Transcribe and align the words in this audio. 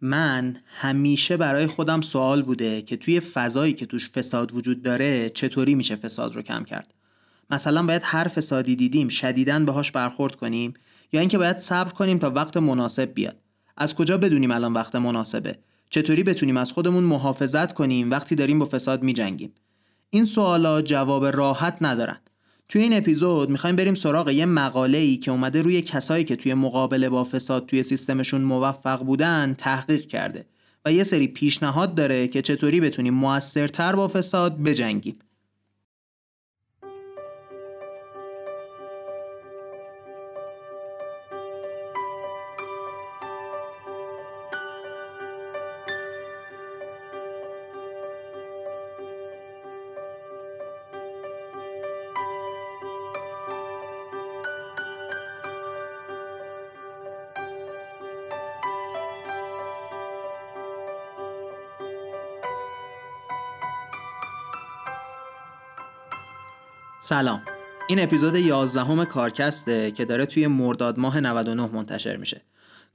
من 0.00 0.56
همیشه 0.66 1.36
برای 1.36 1.66
خودم 1.66 2.00
سوال 2.00 2.42
بوده 2.42 2.82
که 2.82 2.96
توی 2.96 3.20
فضایی 3.20 3.72
که 3.72 3.86
توش 3.86 4.10
فساد 4.10 4.54
وجود 4.54 4.82
داره 4.82 5.30
چطوری 5.30 5.74
میشه 5.74 5.96
فساد 5.96 6.34
رو 6.34 6.42
کم 6.42 6.64
کرد؟ 6.64 6.94
مثلا 7.50 7.86
باید 7.86 8.02
هر 8.04 8.28
فسادی 8.28 8.76
دیدیم 8.76 9.08
شدیداً 9.08 9.64
باهاش 9.64 9.92
برخورد 9.92 10.36
کنیم 10.36 10.74
یا 11.12 11.20
اینکه 11.20 11.38
باید 11.38 11.58
صبر 11.58 11.92
کنیم 11.92 12.18
تا 12.18 12.30
وقت 12.30 12.56
مناسب 12.56 13.14
بیاد. 13.14 13.36
از 13.76 13.94
کجا 13.94 14.18
بدونیم 14.18 14.50
الان 14.50 14.72
وقت 14.72 14.94
مناسبه؟ 14.94 15.58
چطوری 15.90 16.22
بتونیم 16.22 16.56
از 16.56 16.72
خودمون 16.72 17.04
محافظت 17.04 17.72
کنیم 17.72 18.10
وقتی 18.10 18.34
داریم 18.34 18.58
با 18.58 18.66
فساد 18.66 19.02
میجنگیم؟ 19.02 19.52
این 20.10 20.24
سوالا 20.24 20.82
جواب 20.82 21.26
راحت 21.26 21.76
ندارن. 21.80 22.18
توی 22.68 22.82
این 22.82 22.92
اپیزود 22.96 23.50
می‌خوایم 23.50 23.76
بریم 23.76 23.94
سراغ 23.94 24.30
یه 24.30 24.46
مقاله 24.46 24.98
ای 24.98 25.16
که 25.16 25.30
اومده 25.30 25.62
روی 25.62 25.82
کسایی 25.82 26.24
که 26.24 26.36
توی 26.36 26.54
مقابله 26.54 27.08
با 27.08 27.24
فساد 27.24 27.66
توی 27.66 27.82
سیستمشون 27.82 28.40
موفق 28.40 29.02
بودن 29.04 29.54
تحقیق 29.58 30.06
کرده 30.06 30.46
و 30.84 30.92
یه 30.92 31.04
سری 31.04 31.26
پیشنهاد 31.26 31.94
داره 31.94 32.28
که 32.28 32.42
چطوری 32.42 32.80
بتونیم 32.80 33.14
موثرتر 33.14 33.96
با 33.96 34.08
فساد 34.08 34.62
بجنگیم. 34.62 35.18
سلام. 67.08 67.42
این 67.88 68.02
اپیزود 68.02 68.34
11 68.34 68.84
هم 68.84 69.04
کارکسته 69.04 69.90
که 69.90 70.04
داره 70.04 70.26
توی 70.26 70.46
مرداد 70.46 70.98
ماه 70.98 71.20
99 71.20 71.66
منتشر 71.72 72.16
میشه. 72.16 72.42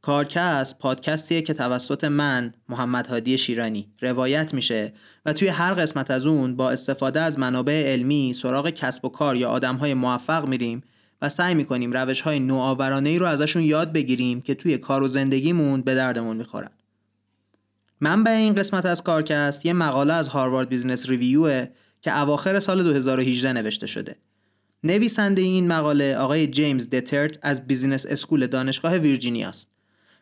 کارکست 0.01 0.79
پادکستیه 0.79 1.41
که 1.41 1.53
توسط 1.53 2.03
من 2.03 2.53
محمد 2.69 3.07
هادی 3.07 3.37
شیرانی 3.37 3.91
روایت 4.01 4.53
میشه 4.53 4.93
و 5.25 5.33
توی 5.33 5.47
هر 5.47 5.73
قسمت 5.73 6.11
از 6.11 6.25
اون 6.25 6.55
با 6.55 6.71
استفاده 6.71 7.21
از 7.21 7.39
منابع 7.39 7.93
علمی 7.93 8.33
سراغ 8.33 8.69
کسب 8.69 9.05
و 9.05 9.09
کار 9.09 9.35
یا 9.35 9.49
آدمهای 9.49 9.93
موفق 9.93 10.45
میریم 10.45 10.83
و 11.21 11.29
سعی 11.29 11.55
می‌کنیم 11.55 11.91
روش 11.91 12.21
های 12.21 12.39
نوآورانه 12.39 13.09
ای 13.09 13.19
رو 13.19 13.25
ازشون 13.25 13.61
یاد 13.61 13.93
بگیریم 13.93 14.41
که 14.41 14.55
توی 14.55 14.77
کار 14.77 15.03
و 15.03 15.07
زندگیمون 15.07 15.81
به 15.81 15.95
دردمون 15.95 16.37
می‌خورن. 16.37 16.71
منبع 18.01 18.29
این 18.29 18.55
قسمت 18.55 18.85
از 18.85 19.03
کارکست 19.03 19.65
یه 19.65 19.73
مقاله 19.73 20.13
از 20.13 20.27
Harvard 20.27 20.69
Business 20.69 21.09
Review 21.09 21.59
ه 21.59 21.67
که 22.01 22.19
اواخر 22.19 22.59
سال 22.59 22.83
2018 22.83 23.53
نوشته 23.53 23.87
شده. 23.87 24.15
نویسنده 24.83 25.41
این 25.41 25.67
مقاله 25.67 26.17
آقای 26.17 26.47
جیمز 26.47 26.89
دترت 26.89 27.37
از 27.41 27.67
business 27.67 28.05
school 28.05 28.47
دانشگاه 28.47 28.97
ویرجینیا 28.97 29.49
است. 29.49 29.69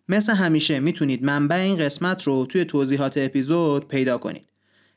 مثل 0.10 0.34
همیشه 0.34 0.80
می‌تونید 0.80 1.24
منبع 1.24 1.56
این 1.56 1.76
قسمت 1.78 2.24
رو 2.24 2.46
توی 2.46 2.66
توضیحات 2.66 3.18
اپیزود 3.18 3.88
پیدا 3.88 4.18
کنید. 4.18 4.46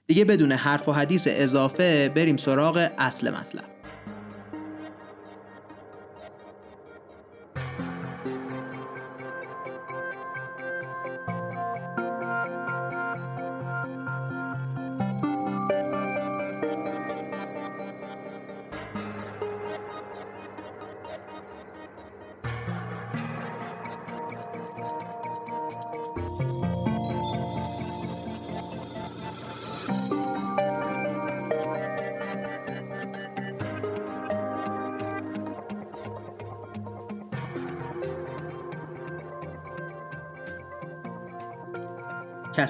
دیگه 0.07 0.25
بدون 0.25 0.53
حرف 0.53 0.89
و 0.89 0.93
حدیث 0.93 1.29
اضافه 1.31 2.13
بریم 2.15 2.37
سراغ 2.37 2.91
اصل 2.99 3.31
مطلب. 3.31 3.72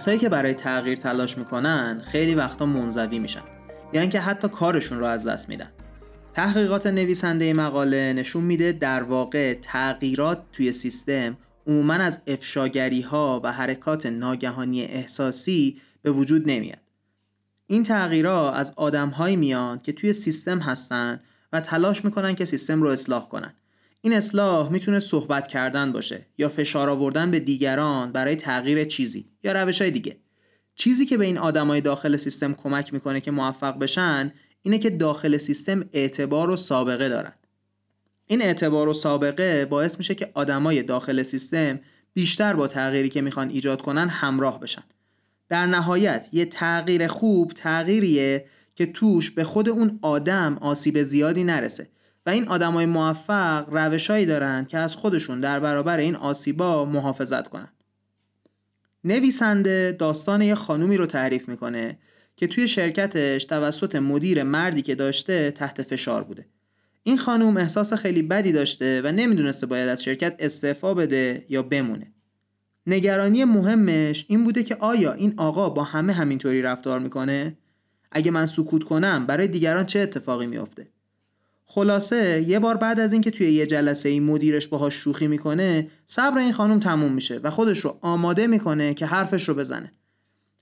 کسایی 0.02 0.18
که 0.18 0.28
برای 0.28 0.54
تغییر 0.54 0.98
تلاش 0.98 1.38
می‌کنن 1.38 2.02
خیلی 2.06 2.34
وقتا 2.34 2.66
منزوی 2.66 3.18
میشن. 3.18 3.42
یا 3.92 4.00
اینکه 4.00 4.20
حتی 4.20 4.48
کارشون 4.48 4.98
رو 4.98 5.04
از 5.04 5.26
دست 5.26 5.48
میدن. 5.48 5.68
تحقیقات 6.34 6.86
نویسنده 6.86 7.52
مقاله 7.52 8.12
نشون 8.12 8.44
میده 8.44 8.72
در 8.72 9.02
واقع 9.02 9.54
تغییرات 9.54 10.42
توی 10.52 10.72
سیستم 10.72 11.36
عموما 11.66 11.94
از 11.94 12.22
افشاگری 12.26 13.00
ها 13.00 13.40
و 13.44 13.52
حرکات 13.52 14.06
ناگهانی 14.06 14.82
احساسی 14.82 15.80
به 16.02 16.10
وجود 16.10 16.50
نمیاد. 16.50 16.80
این 17.66 17.84
تغییرات 17.84 18.54
از 18.54 18.72
آدم 18.76 19.14
میان 19.38 19.80
که 19.82 19.92
توی 19.92 20.12
سیستم 20.12 20.58
هستن 20.58 21.20
و 21.52 21.60
تلاش 21.60 22.04
می‌کنن 22.04 22.34
که 22.34 22.44
سیستم 22.44 22.82
رو 22.82 22.88
اصلاح 22.88 23.28
کنن. 23.28 23.54
این 24.04 24.12
اصلاح 24.12 24.72
می‌تونه 24.72 25.00
صحبت 25.00 25.46
کردن 25.46 25.92
باشه 25.92 26.26
یا 26.38 26.48
فشار 26.48 26.90
آوردن 26.90 27.30
به 27.30 27.40
دیگران 27.40 28.12
برای 28.12 28.36
تغییر 28.36 28.84
چیزی 28.84 29.28
یا 29.44 29.52
روش 29.52 29.80
های 29.80 29.90
دیگه. 29.90 30.16
چیزی 30.74 31.06
که 31.06 31.16
به 31.16 31.24
این 31.24 31.38
آدمای 31.38 31.80
داخل 31.80 32.16
سیستم 32.16 32.54
کمک 32.54 32.92
می‌کنه 32.92 33.20
که 33.20 33.30
موفق 33.30 33.78
بشن 33.78 34.32
اینه 34.62 34.78
که 34.78 34.90
داخل 34.90 35.36
سیستم 35.36 35.84
اعتبار 35.92 36.50
و 36.50 36.56
سابقه 36.56 37.08
دارن. 37.08 37.32
این 38.26 38.42
اعتبار 38.42 38.88
و 38.88 38.92
سابقه 38.92 39.64
باعث 39.64 39.98
میشه 39.98 40.14
که 40.14 40.30
آدمای 40.34 40.82
داخل 40.82 41.22
سیستم 41.22 41.80
بیشتر 42.14 42.54
با 42.54 42.68
تغییری 42.68 43.08
که 43.08 43.20
می‌خوان 43.20 43.50
ایجاد 43.50 43.82
کنن 43.82 44.08
همراه 44.08 44.60
بشن. 44.60 44.82
در 45.48 45.66
نهایت 45.66 46.28
یه 46.32 46.44
تغییر 46.44 47.06
خوب 47.06 47.52
تغییریه 47.52 48.46
که 48.74 48.86
توش 48.86 49.30
به 49.30 49.44
خود 49.44 49.68
اون 49.68 49.98
آدم 50.02 50.58
آسیب 50.60 51.02
زیادی 51.02 51.44
نرسه. 51.44 51.88
و 52.26 52.30
این 52.30 52.48
آدمای 52.48 52.86
موفق 52.86 53.68
روشهایی 53.70 54.26
دارن 54.26 54.64
که 54.64 54.78
از 54.78 54.96
خودشون 54.96 55.40
در 55.40 55.60
برابر 55.60 55.98
این 55.98 56.16
آسیبا 56.16 56.84
محافظت 56.84 57.48
کنن 57.48 57.68
نویسنده 59.04 59.96
داستان 59.98 60.42
یه 60.42 60.54
خانومی 60.54 60.96
رو 60.96 61.06
تعریف 61.06 61.48
می‌کنه 61.48 61.98
که 62.36 62.46
توی 62.46 62.68
شرکتش 62.68 63.44
توسط 63.44 63.96
مدیر 63.96 64.42
مردی 64.42 64.82
که 64.82 64.94
داشته 64.94 65.50
تحت 65.50 65.82
فشار 65.82 66.24
بوده. 66.24 66.46
این 67.02 67.18
خانوم 67.18 67.56
احساس 67.56 67.92
خیلی 67.92 68.22
بدی 68.22 68.52
داشته 68.52 69.02
و 69.04 69.12
نمی‌دونسته 69.12 69.66
باید 69.66 69.88
از 69.88 70.02
شرکت 70.02 70.36
استعفا 70.38 70.94
بده 70.94 71.46
یا 71.48 71.62
بمونه. 71.62 72.12
نگرانی 72.86 73.44
مهمش 73.44 74.24
این 74.28 74.44
بوده 74.44 74.62
که 74.62 74.74
آیا 74.74 75.12
این 75.12 75.34
آقا 75.36 75.70
با 75.70 75.84
همه 75.84 76.12
همینطوری 76.12 76.62
رفتار 76.62 76.98
می‌کنه؟ 76.98 77.56
اگه 78.10 78.30
من 78.30 78.46
سکوت 78.46 78.84
کنم 78.84 79.26
برای 79.26 79.48
دیگران 79.48 79.86
چه 79.86 79.98
اتفاقی 79.98 80.46
میافته؟ 80.46 80.88
خلاصه 81.74 82.44
یه 82.48 82.58
بار 82.58 82.76
بعد 82.76 83.00
از 83.00 83.12
اینکه 83.12 83.30
توی 83.30 83.52
یه 83.52 83.66
جلسه 83.66 84.08
این 84.08 84.22
مدیرش 84.22 84.66
باهاش 84.66 84.94
شوخی 84.94 85.26
می‌کنه 85.26 85.88
صبر 86.06 86.38
این 86.38 86.52
خانم 86.52 86.80
تموم 86.80 87.12
میشه 87.12 87.40
و 87.42 87.50
خودش 87.50 87.78
رو 87.78 87.98
آماده 88.00 88.46
می‌کنه 88.46 88.94
که 88.94 89.06
حرفش 89.06 89.48
رو 89.48 89.54
بزنه. 89.54 89.92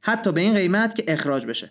حتی 0.01 0.33
به 0.33 0.41
این 0.41 0.55
قیمت 0.55 0.95
که 0.95 1.05
اخراج 1.09 1.47
بشه. 1.47 1.71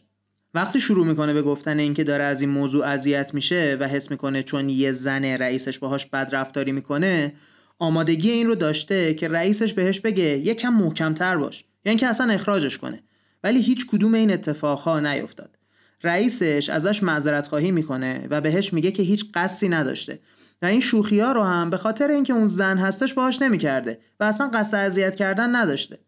وقتی 0.54 0.80
شروع 0.80 1.06
می‌کنه 1.06 1.34
به 1.34 1.42
گفتن 1.42 1.80
اینکه 1.80 2.04
داره 2.04 2.24
از 2.24 2.42
این 2.42 2.50
موضوع 2.50 2.86
اذیت 2.86 3.34
میشه 3.34 3.78
و 3.80 3.88
حس 3.88 4.12
می‌کنه 4.12 4.44
چون 4.44 4.70
یه 4.70 4.92
زن 4.92 5.26
رئیسش 5.26 5.80
باهاش 5.80 6.06
بد 6.06 6.30
رفتاری 6.32 6.72
می‌کنه 6.72 7.34
آمادگی 7.80 8.32
این 8.32 8.48
رو 8.48 8.56
داشته 8.56 9.14
که 9.14 9.28
رئیسش 9.28 9.74
بهش 9.74 10.00
بگه 10.00 10.24
یکم 10.24 10.74
محکمتر 10.74 11.38
باش. 11.38 11.64
یعنی 11.86 12.00
که 12.00 12.08
اصلا 12.08 12.34
اخراجش 12.34 12.78
کنه. 12.78 13.04
ولی 13.44 13.62
هیچ 13.62 13.88
کدوم 13.88 14.14
این 14.14 14.32
اتفاقها 14.32 15.00
نیفتاد. 15.00 15.59
رئیسش 16.04 16.70
ازش 16.70 17.04
معذرت 17.04 17.48
خواهی 17.48 17.72
می‌کنه 17.72 18.28
و 18.30 18.42
بهش 18.42 18.74
میگه 18.74 18.92
که 18.92 19.04
هیچ 19.04 19.26
قصدی 19.34 19.70
نداشته. 19.70 20.20
و 20.62 20.66
این 20.66 20.82
شوخی 20.82 21.20
ها 21.20 21.32
رو 21.32 21.44
هم 21.44 21.70
به 21.70 21.78
خاطر 21.78 22.08
اینکه 22.08 22.34
اون 22.34 22.46
زن 22.46 22.78
هستش 22.78 23.14
باهاش 23.14 23.42
نمی‌کرده 23.42 24.00
و 24.20 24.24
اصلا 24.24 24.50
قصد 24.54 24.78
اذیت 24.78 25.16
کردن 25.16 25.56
نداشته. 25.56 26.00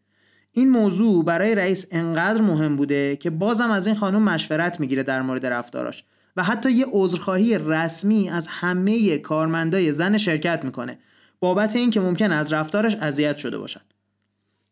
این 0.52 0.70
موضوع 0.70 1.26
برای 1.26 1.56
رئیس 1.56 1.88
انقدر 1.92 2.42
مهم 2.42 2.76
بوده 2.76 3.16
که 3.16 3.30
بازم 3.30 3.72
از 3.72 3.88
این 3.88 3.96
خانم 3.96 4.22
مشورت 4.22 4.80
می‌گیره 4.80 5.04
در 5.04 5.22
مورد 5.22 5.46
رفتاراش 5.46 6.04
و 6.38 6.44
حتی 6.44 6.72
یه 6.72 6.86
عذرخواهی 6.92 7.58
رسمی 7.58 8.30
از 8.30 8.48
همه 8.48 9.18
کارمندای 9.18 9.94
زن 9.94 10.18
شرکت 10.18 10.64
می‌کنه 10.64 11.00
بابت 11.40 11.76
اینکه 11.76 12.00
ممکن 12.00 12.32
از 12.32 12.54
رفتارش 12.54 12.96
اذیت 12.96 13.38
شده 13.38 13.58
باشن. 13.58 13.82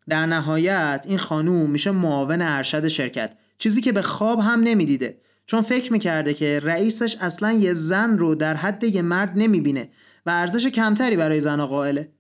در 0.09 0.25
نهایت 0.25 1.05
این 1.07 1.17
خانوم 1.17 1.69
میشه 1.69 1.91
معاون 1.91 2.41
ارشد 2.41 2.87
شرکت 2.87 3.31
چیزی 3.59 3.81
که 3.81 3.91
به 3.91 4.01
خواب 4.01 4.39
هم 4.39 4.59
نمی‌دیده. 4.59 5.21
چون 5.45 5.61
فکر 5.61 5.91
می‌کرده 5.91 6.33
که 6.33 6.59
رئیسش 6.63 7.15
اصلا 7.15 7.51
یه 7.51 7.73
زن 7.73 8.17
رو 8.17 8.35
در 8.35 8.53
حد 8.53 8.83
یه 8.83 9.01
مرد 9.01 9.31
نمی‌بینه 9.35 9.89
و 10.25 10.29
ارزش 10.29 10.67
کمتری 10.67 11.17
برای 11.17 11.41
زن 11.41 11.65
قائله. 11.65 12.11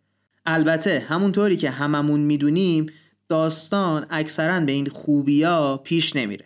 البته 0.45 1.05
همونطوری 1.09 1.57
که 1.57 1.69
هممون 1.69 2.19
می‌دونیم 2.19 2.91
داستان 3.29 4.05
اکثرا 4.09 4.59
به 4.59 4.71
این 4.71 4.87
خوبیا 4.87 5.81
پیش 5.83 6.15
نمیره. 6.15 6.45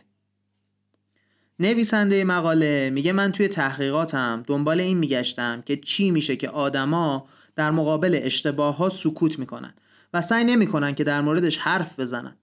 نویسنده 1.59 2.23
مقاله 2.23 2.89
میگه 2.89 3.11
من 3.11 3.31
توی 3.31 3.47
تحقیقاتم 3.47 4.43
دنبال 4.47 4.79
این 4.79 4.97
میگشتم 4.97 5.63
که 5.65 5.77
چی 5.77 6.11
میشه 6.11 6.35
که 6.35 6.49
آدما 6.49 7.27
در 7.55 7.71
مقابل 7.71 8.19
اشتباه 8.21 8.77
ها 8.77 8.89
سکوت 8.89 9.39
می‌کنن 9.39 9.73
و 10.13 10.21
سعی 10.21 10.43
نمی‌کنن 10.43 10.95
که 10.95 11.03
در 11.03 11.21
موردش 11.21 11.57
حرف 11.57 11.99
بزنن. 11.99 12.35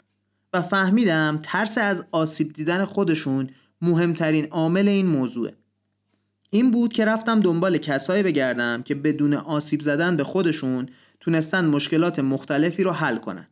و 0.52 0.62
فهمیدم 0.62 1.40
ترس 1.42 1.78
از 1.78 2.04
آسیب 2.12 2.52
دیدن 2.52 2.84
خودشون 2.84 3.50
مهمترین 3.82 4.46
عامل 4.50 4.88
این 4.88 5.06
موضوعه. 5.06 5.54
این 6.50 6.70
بود 6.70 6.92
که 6.92 7.04
رفتم 7.04 7.40
دنبال 7.40 7.78
کسایی 7.78 8.22
بگردم 8.22 8.82
که 8.82 8.94
بدون 8.94 9.34
آسیب 9.34 9.80
زدن 9.80 10.16
به 10.16 10.24
خودشون 10.24 10.88
تونستن 11.20 11.64
مشکلات 11.64 12.18
مختلفی 12.18 12.82
رو 12.82 12.92
حل 12.92 13.16
کنن. 13.16 13.46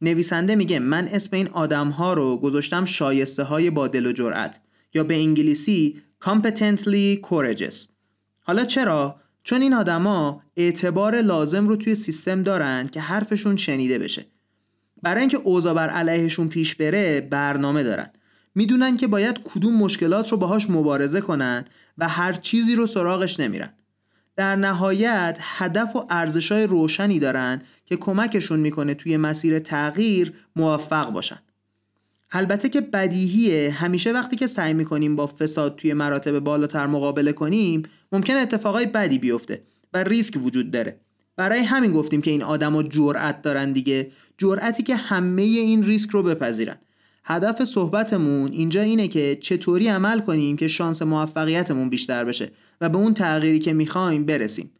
نویسنده 0.00 0.54
میگه 0.54 0.78
من 0.78 1.08
اسم 1.08 1.36
این 1.36 1.48
آدم 1.48 1.88
ها 1.88 2.14
رو 2.14 2.36
گذاشتم 2.36 2.84
شایسته 2.84 3.42
های 3.42 3.70
با 3.70 3.88
دل 3.88 4.06
و 4.06 4.12
جرأت 4.12 4.60
یا 4.94 5.04
به 5.04 5.16
انگلیسی 5.16 6.02
competently 6.24 7.20
courageous. 7.28 7.76
حالا 8.40 8.64
چرا؟ 8.64 9.20
چون 9.44 9.62
این 9.62 9.74
آدما 9.74 10.42
اعتبار 10.56 11.20
لازم 11.20 11.68
رو 11.68 11.76
توی 11.76 11.94
سیستم 11.94 12.42
دارن 12.42 12.88
که 12.88 13.00
حرفشون 13.00 13.56
شنیده 13.56 13.98
بشه. 13.98 14.26
برای 15.02 15.20
اینکه 15.20 15.36
اوضاع 15.36 15.74
بر 15.74 15.88
علیهشون 15.88 16.48
پیش 16.48 16.74
بره 16.74 17.20
برنامه 17.20 17.82
دارن. 17.82 18.10
می‌دونن 18.54 18.96
که 18.96 19.06
باید 19.06 19.38
کدوم 19.38 19.76
مشکلات 19.76 20.32
رو 20.32 20.38
باهاش 20.38 20.70
مبارزه 20.70 21.20
کنن 21.20 21.64
و 21.98 22.08
هر 22.08 22.32
چیزی 22.32 22.74
رو 22.74 22.86
سراغش 22.86 23.40
نمیرن. 23.40 23.72
در 24.36 24.56
نهایت 24.56 25.36
هدف 25.40 25.96
و 25.96 26.06
ارزشای 26.10 26.66
روشنی 26.66 27.18
دارن 27.18 27.62
که 27.86 27.96
کمکشون 27.96 28.60
می‌کنه 28.60 28.94
توی 28.94 29.16
مسیر 29.16 29.58
تغییر 29.58 30.32
موفق 30.56 31.10
باشن. 31.10 31.38
البته 32.32 32.68
که 32.68 32.80
بدیهیه 32.80 33.70
همیشه 33.70 34.12
وقتی 34.12 34.36
که 34.36 34.46
سعی 34.46 34.74
می‌کنیم 34.74 35.16
با 35.16 35.26
فساد 35.26 35.76
توی 35.76 35.92
مراتب 35.92 36.38
بالاتر 36.38 36.86
مقابله 36.86 37.32
کنیم 37.32 37.82
ممکن 38.12 38.36
اتفاقای 38.36 38.86
بدی 38.86 39.18
بیفته 39.18 39.62
و 39.94 40.02
ریسک 40.02 40.36
وجود 40.44 40.70
داره. 40.70 41.00
برای 41.36 41.60
همین 41.60 41.92
گفتیم 41.92 42.22
که 42.22 42.30
این 42.30 42.42
آدما 42.42 42.82
جرأت 42.82 43.42
دارن 43.42 43.72
دیگه. 43.72 44.10
جرأتی 44.42 44.82
که 44.82 44.96
همه 44.96 45.42
این 45.42 45.84
ریسک 45.84 46.10
رو 46.10 46.22
بپذیرن. 46.22 46.78
هدف 47.24 47.64
صحبتمون 47.64 48.52
اینجا 48.52 48.80
اینه 48.80 49.08
که 49.08 49.38
چطوری 49.40 49.88
عمل 49.88 50.20
کنیم 50.20 50.56
که 50.56 50.68
شانس 50.68 51.02
موفقیتمون 51.02 51.90
بیشتر 51.90 52.24
بشه 52.24 52.50
و 52.80 52.88
به 52.88 52.98
اون 52.98 53.14
تغییری 53.14 53.58
که 53.58 53.72
می‌خوایم 53.72 54.26
برسیم. 54.26 54.70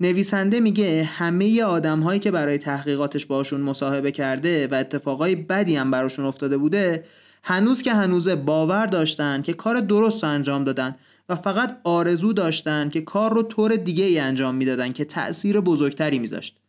نویسنده 0.00 0.60
میگه 0.60 1.04
همه 1.04 1.62
آدم 1.62 2.00
هایی 2.00 2.20
که 2.20 2.30
برای 2.30 2.58
تحقیقاتش 2.58 3.26
باشون 3.26 3.60
مصاحبه 3.60 4.12
کرده 4.12 4.66
و 4.66 4.74
اتفاقای 4.74 5.34
بدی 5.34 5.76
هم 5.76 5.90
براشون 5.90 6.24
افتاده 6.24 6.56
بوده 6.56 7.04
هنوز 7.42 7.82
که 7.82 7.92
هنوزه 7.92 8.36
باور 8.36 8.86
داشتن 8.86 9.42
که 9.42 9.52
کار 9.52 9.80
درست 9.80 10.24
رو 10.24 10.30
انجام 10.30 10.64
دادن 10.64 10.96
و 11.28 11.36
فقط 11.36 11.78
آرزو 11.84 12.32
داشتن 12.32 12.88
که 12.88 13.00
کار 13.00 13.34
رو 13.34 13.42
طور 13.42 13.76
دیگه 13.76 14.04
ای 14.04 14.18
انجام 14.18 14.54
می‌دادن 14.54 14.92
که 14.92 15.04
تأثیر 15.04 15.60
بزرگتری 15.60 16.18
میذاشت. 16.18 16.61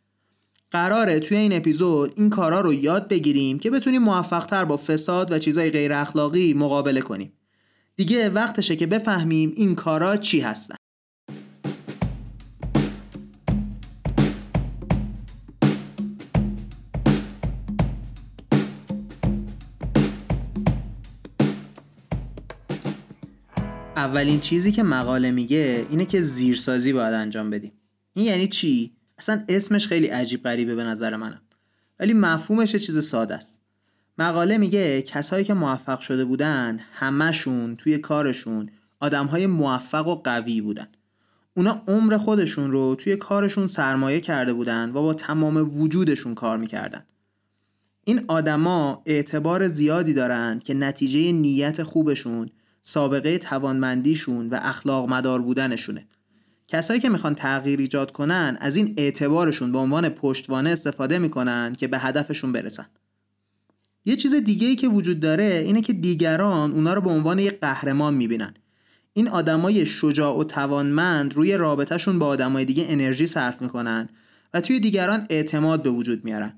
قراره 0.73 1.19
توی 1.19 1.37
این 1.37 1.53
اپیزود 1.53 2.13
این 2.15 2.29
کارا 2.29 2.61
رو 2.61 2.73
یاد 2.73 3.07
بگیریم 3.07 3.59
که 3.59 3.69
بتونیم 3.69 4.01
موفقتر 4.01 4.65
با 4.65 4.77
فساد 4.77 5.31
و 5.31 5.39
چیزای 5.39 5.69
غیر 5.71 5.93
اخلاقی 5.93 6.53
مقابله 6.53 7.01
کنیم. 7.01 7.33
دیگه 7.95 8.29
وقتشه 8.29 8.75
که 8.75 8.87
بفهمیم 8.87 9.53
این 9.55 9.75
کارا 9.75 10.17
چی 10.17 10.39
هستن. 10.39 10.75
اولین 23.95 24.39
چیزی 24.39 24.71
که 24.71 24.83
مقاله 24.83 25.31
میگه 25.31 25.85
اینه 25.89 26.05
که 26.05 26.21
زیرسازی 26.21 26.93
باید 26.93 27.13
انجام 27.13 27.49
بدیم. 27.49 27.71
این 28.13 28.25
یعنی 28.25 28.47
چی؟ 28.47 28.92
اصلا 29.23 29.43
اسمش 29.49 29.87
خیلی 29.87 30.07
عجیب 30.07 30.43
غریبه 30.43 30.75
به 30.75 30.83
نظر 30.83 31.15
منم. 31.15 31.41
ولی 31.99 32.13
مفهومش 32.13 32.75
چیز 32.75 33.07
ساده 33.07 33.35
است. 33.35 33.61
مقاله 34.17 34.57
میگه 34.57 35.01
کسایی 35.01 35.45
که 35.45 35.53
موفق 35.53 35.99
شده 35.99 36.25
بودن 36.25 36.79
همشون 36.93 37.75
توی 37.75 37.97
کارشون 37.97 38.69
آدمهای 38.99 39.47
موفق 39.47 40.07
و 40.07 40.15
قوی 40.15 40.61
بودن. 40.61 40.87
اونا 41.53 41.81
عمر 41.87 42.17
خودشون 42.17 42.71
رو 42.71 42.95
توی 42.95 43.15
کارشون 43.15 43.67
سرمایه 43.67 44.19
کرده 44.19 44.53
بودن 44.53 44.89
و 44.89 44.93
با 44.93 45.13
تمام 45.13 45.81
وجودشون 45.81 46.35
کار 46.35 46.57
می‌کردن. 46.57 47.03
این 48.05 48.25
آدما 48.27 49.01
اعتبار 49.05 49.67
زیادی 49.67 50.13
دارن 50.13 50.59
که 50.59 50.73
نتیجه 50.73 51.31
نیت 51.31 51.83
خوبشون 51.83 52.49
سابقه 52.81 53.37
توانمندیشون 53.37 54.49
و 54.49 54.59
اخلاق 54.61 55.09
مدار 55.09 55.41
بودنشونه. 55.41 56.07
کسایی 56.67 56.99
که 56.99 57.09
می‌خوان 57.09 57.35
تغییر 57.35 57.79
ایجاد 57.79 58.11
کنن 58.11 58.57
از 58.61 58.75
این 58.75 58.93
اعتبارشون 58.97 59.71
به 59.71 59.77
عنوان 59.77 60.09
پشتوانه 60.09 60.69
استفاده 60.69 61.19
می‌کنن 61.19 61.75
که 61.77 61.87
به 61.87 61.99
هدفشون 61.99 62.51
برسن. 62.51 62.85
یه 64.05 64.15
چیز 64.15 64.33
دیگه 64.33 64.67
ای 64.67 64.75
که 64.75 64.87
وجود 64.87 65.19
داره 65.19 65.63
اینه 65.65 65.81
که 65.81 65.93
دیگران 65.93 66.71
اونا 66.71 66.93
رو 66.93 67.01
به 67.01 67.09
عنوان 67.09 67.39
یه 67.39 67.51
قهرمان 67.51 68.13
می‌بینن. 68.13 68.53
این 69.13 69.27
آدمای 69.27 69.85
شجاع 69.85 70.37
و 70.37 70.43
توانمند 70.43 71.35
روی 71.35 71.57
رابطهشون 71.57 72.19
با 72.19 72.27
آدمای 72.27 72.65
دیگه 72.65 72.85
انرژی 72.89 73.27
صرف 73.27 73.61
می‌کنن 73.61 74.09
و 74.53 74.61
توی 74.61 74.79
دیگران 74.79 75.25
اعتماد 75.29 75.83
به 75.83 75.89
وجود 75.89 76.25
میارن. 76.25 76.55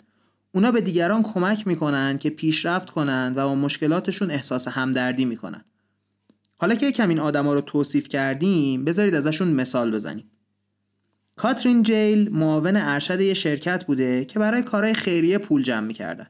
اونا 0.51 0.71
به 0.71 0.81
دیگران 0.81 1.23
کمک 1.23 1.67
می‌کنن 1.67 2.17
که 2.17 2.29
پیشرفت 2.29 2.89
کنن 2.89 3.33
و 3.35 3.43
با 3.43 3.55
مشکلاتشون 3.55 4.31
احساس 4.31 4.67
همدردی 4.67 5.25
می‌کنن. 5.25 5.65
حالا 6.57 6.75
که 6.75 6.85
یکم 6.85 7.09
این 7.09 7.19
آدما 7.19 7.53
رو 7.53 7.61
توصیف 7.61 8.07
کردیم 8.07 8.85
بذارید 8.85 9.15
ازشون 9.15 9.47
مثال 9.47 9.91
بزنیم. 9.91 10.31
کاترین 11.35 11.83
جیل 11.83 12.29
معاون 12.29 12.75
ارشد 12.75 13.21
یه 13.21 13.33
شرکت 13.33 13.85
بوده 13.85 14.25
که 14.25 14.39
برای 14.39 14.61
کارهای 14.61 14.93
خیریه 14.93 15.37
پول 15.37 15.63
جمع 15.63 15.87
می‌کردن. 15.87 16.27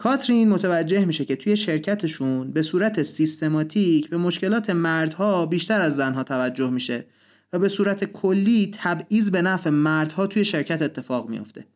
کاترین 0.00 0.48
متوجه 0.48 1.04
میشه 1.04 1.24
که 1.24 1.36
توی 1.36 1.56
شرکتشون 1.56 2.52
به 2.52 2.62
صورت 2.62 3.02
سیستماتیک 3.02 4.08
به 4.10 4.16
مشکلات 4.16 4.70
مردها 4.70 5.46
بیشتر 5.46 5.80
از 5.80 5.96
زنها 5.96 6.22
توجه 6.22 6.70
میشه 6.70 7.06
و 7.52 7.58
به 7.58 7.68
صورت 7.68 8.04
کلی 8.04 8.70
تبعیض 8.74 9.30
به 9.30 9.42
نفع 9.42 9.70
مردها 9.70 10.26
توی 10.26 10.44
شرکت 10.44 10.82
اتفاق 10.82 11.28
میفته 11.28 11.66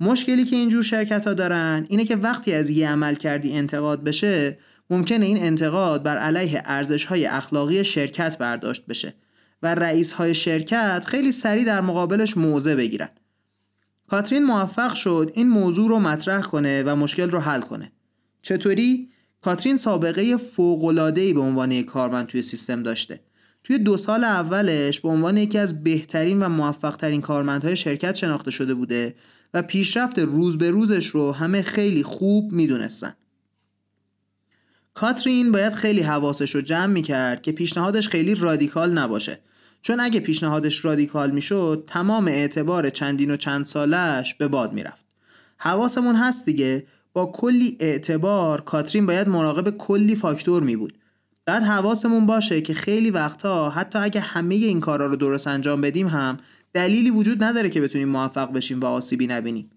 مشکلی 0.00 0.44
که 0.44 0.56
اینجور 0.56 0.82
شرکت 0.82 1.26
ها 1.26 1.34
دارن 1.34 1.86
اینه 1.88 2.04
که 2.04 2.16
وقتی 2.16 2.52
از 2.52 2.70
یه 2.70 2.90
عمل 2.90 3.14
کردی 3.14 3.52
انتقاد 3.52 4.04
بشه 4.04 4.58
ممکنه 4.90 5.26
این 5.26 5.36
انتقاد 5.36 6.02
بر 6.02 6.18
علیه 6.18 6.62
ارزش 6.64 7.04
های 7.04 7.26
اخلاقی 7.26 7.84
شرکت 7.84 8.38
برداشت 8.38 8.86
بشه 8.86 9.14
و 9.62 9.74
رئیس 9.74 10.12
های 10.12 10.34
شرکت 10.34 11.04
خیلی 11.06 11.32
سریع 11.32 11.64
در 11.64 11.80
مقابلش 11.80 12.36
موضع 12.36 12.74
بگیرن. 12.74 13.08
کاترین 14.08 14.44
موفق 14.44 14.94
شد 14.94 15.30
این 15.34 15.48
موضوع 15.48 15.88
رو 15.88 15.98
مطرح 15.98 16.42
کنه 16.42 16.82
و 16.82 16.96
مشکل 16.96 17.30
رو 17.30 17.38
حل 17.38 17.60
کنه. 17.60 17.92
چطوری؟ 18.42 19.08
کاترین 19.40 19.76
سابقه 19.76 20.36
فوق‌العاده‌ای 20.36 21.32
به 21.32 21.40
عنوان 21.40 21.82
کارمند 21.82 22.26
توی 22.26 22.42
سیستم 22.42 22.82
داشته. 22.82 23.20
توی 23.64 23.78
دو 23.78 23.96
سال 23.96 24.24
اولش 24.24 25.00
به 25.00 25.08
عنوان 25.08 25.36
یکی 25.36 25.58
از 25.58 25.84
بهترین 25.84 26.42
و 26.42 26.48
موفقترین 26.48 27.20
کارمندهای 27.20 27.76
شرکت 27.76 28.14
شناخته 28.14 28.50
شده 28.50 28.74
بوده 28.74 29.14
و 29.54 29.62
پیشرفت 29.62 30.18
روز 30.18 30.58
به 30.58 30.70
روزش 30.70 31.06
رو 31.06 31.32
همه 31.32 31.62
خیلی 31.62 32.02
خوب 32.02 32.52
می‌دونستن. 32.52 33.14
کاترین 34.94 35.52
باید 35.52 35.74
خیلی 35.74 36.00
حواسش 36.00 36.54
رو 36.54 36.60
جمع 36.60 36.86
می‌کرد 36.86 37.42
که 37.42 37.52
پیشنهادش 37.52 38.08
خیلی 38.08 38.34
رادیکال 38.34 38.92
نباشه. 38.92 39.40
چون 39.82 40.00
اگه 40.00 40.20
پیشنهادش 40.20 40.84
رادیکال 40.84 41.30
می‌شد 41.30 41.84
تمام 41.86 42.28
اعتبار 42.28 42.90
چندین 42.90 43.30
و 43.30 43.36
چند 43.36 43.66
سالش 43.66 44.34
به 44.34 44.48
باد 44.48 44.72
می‌رفت. 44.72 45.04
حواسمون 45.56 46.14
هست 46.14 46.46
دیگه 46.46 46.86
با 47.12 47.26
کلی 47.26 47.76
اعتبار 47.80 48.60
کاترین 48.60 49.06
باید 49.06 49.28
مراقب 49.28 49.76
کلی 49.76 50.16
فاکتور 50.16 50.62
می 50.62 50.76
بود 50.76 50.98
بعد 51.44 51.62
حواسمون 51.62 52.26
باشه 52.26 52.60
که 52.60 52.74
خیلی 52.74 53.10
وقتا 53.10 53.70
حتی 53.70 53.98
اگه 53.98 54.20
همه 54.20 54.54
این 54.54 54.80
کارا 54.80 55.06
رو 55.06 55.16
درست 55.16 55.46
انجام 55.46 55.80
بدیم 55.80 56.06
هم 56.06 56.38
دلیلی 56.72 57.10
وجود 57.10 57.42
نداره 57.44 57.68
که 57.68 57.80
بتونیم 57.80 58.08
موفق 58.08 58.52
بشیم 58.52 58.80
و 58.80 58.86
آسیبی 58.86 59.26
نبینیم. 59.26 59.70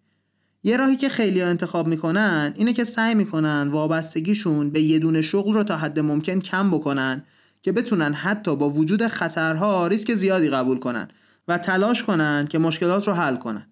یه 0.64 0.78
راهی 0.78 0.96
که 0.96 1.10
خیلی 1.10 1.42
ها 1.42 1.48
انتخاب 1.48 1.88
می‌کنن 1.88 2.54
اینه 2.56 2.74
که 2.74 2.84
سعی 2.84 3.16
می‌کنن 3.16 3.70
وابستگیشون 3.72 4.70
به 4.70 4.82
یه 4.82 5.00
دونه 5.00 5.22
شغل 5.22 5.54
رو 5.54 5.64
تا 5.64 5.78
حد 5.78 6.00
ممکن 6.00 6.40
کم 6.40 6.72
بکنن 6.72 7.24
که 7.62 7.72
بتونن 7.72 8.14
حتی 8.14 8.56
با 8.56 8.70
وجود 8.70 9.08
خطرها 9.08 9.88
ریسک 9.88 10.14
زیادی 10.16 10.50
قبول 10.50 10.80
کنن 10.80 11.08
و 11.48 11.58
تلاش 11.58 12.04
کنن 12.04 12.48
که 12.50 12.60
مشکلات 12.60 13.08
رو 13.08 13.14
حل 13.14 13.36
کنن. 13.36 13.68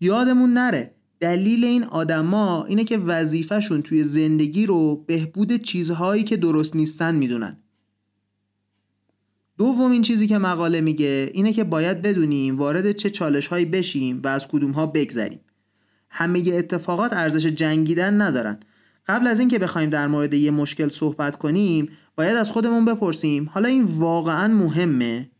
یادمون 0.00 0.52
نره 0.52 0.94
دلیل 1.20 1.64
این 1.64 1.84
آدما 1.84 2.64
اینه 2.64 2.84
که 2.84 2.98
وظیفهشون 2.98 3.82
توی 3.82 4.02
زندگی 4.02 4.66
رو 4.66 4.96
بهبود 4.96 5.62
چیزهایی 5.62 6.22
که 6.22 6.36
درست 6.36 6.76
نیستن 6.76 7.14
می‌دونن. 7.14 7.56
دومین 9.58 10.02
چیزی 10.02 10.26
که 10.26 10.38
مقاله 10.38 10.80
میگه 10.80 11.30
اینه 11.34 11.52
که 11.52 11.64
باید 11.64 12.02
بدونیم 12.02 12.58
وارد 12.58 12.92
چه 12.92 13.10
چالش 13.10 13.46
هایی 13.46 13.64
بشیم 13.64 14.20
و 14.24 14.28
از 14.28 14.48
کدوم 14.48 14.70
ها 14.70 14.86
بگذریم. 14.86 15.40
همه 16.10 16.42
اتفاقات 16.52 17.12
ارزش 17.12 17.46
جنگیدن 17.46 18.20
ندارن. 18.22 18.60
قبل 19.08 19.26
از 19.26 19.40
اینکه 19.40 19.58
بخوایم 19.58 19.90
در 19.90 20.06
مورد 20.06 20.34
یه 20.34 20.50
مشکل 20.50 20.88
صحبت 20.88 21.36
کنیم 21.36 21.88
باید 22.16 22.36
از 22.36 22.50
خودمون 22.50 22.84
بپرسیم 22.84 23.50
حالا 23.52 23.68
این 23.68 23.84
واقعا 23.84 24.48
مهمه؟ 24.48 25.30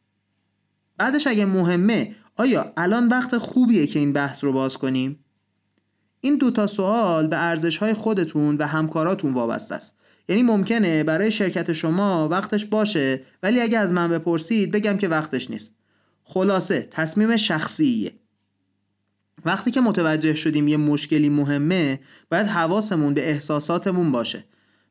بعدش 0.97 1.27
اگه 1.27 1.47
مهمه 1.47 2.15
آیا 2.37 2.73
الان 2.77 3.09
وقت 3.09 3.39
خوبیه 3.39 3.87
که 3.87 3.99
این 3.99 4.13
بحث 4.13 4.45
رو 4.45 4.53
باز 4.53 4.77
کنیم؟ 4.77 5.25
این 6.21 6.37
دوتا 6.37 6.67
سوال 6.67 7.27
به 7.27 7.45
ارزش 7.45 7.77
های 7.77 7.95
خودتون 7.95 8.57
و 8.57 8.67
همکاراتون 8.67 9.35
وابسته 9.35 9.75
است. 9.75 9.99
یعنی 10.29 10.43
ممکنه 10.43 11.05
برای 11.05 11.31
شرکت 11.31 11.73
شما 11.73 12.29
وقتش 12.29 12.67
باشه 12.67 13.23
ولی 13.43 13.61
اگه 13.61 13.79
از 13.79 13.93
من 13.93 14.11
بپرسید 14.11 14.71
بگم 14.71 14.99
که 14.99 15.09
وقتش 15.09 15.51
نیست. 15.51 15.75
خلاصه 16.25 16.89
تصمیم 16.91 17.37
شخصیه. 17.37 18.13
وقتی 19.45 19.71
که 19.71 19.81
متوجه 19.81 20.35
شدیم 20.35 20.69
یه 20.69 20.77
مشکلی 20.77 21.29
مهمه 21.29 22.01
باید 22.31 22.47
حواسمون 22.47 23.15
به 23.15 23.31
احساساتمون 23.31 24.13
باشه. 24.13 24.45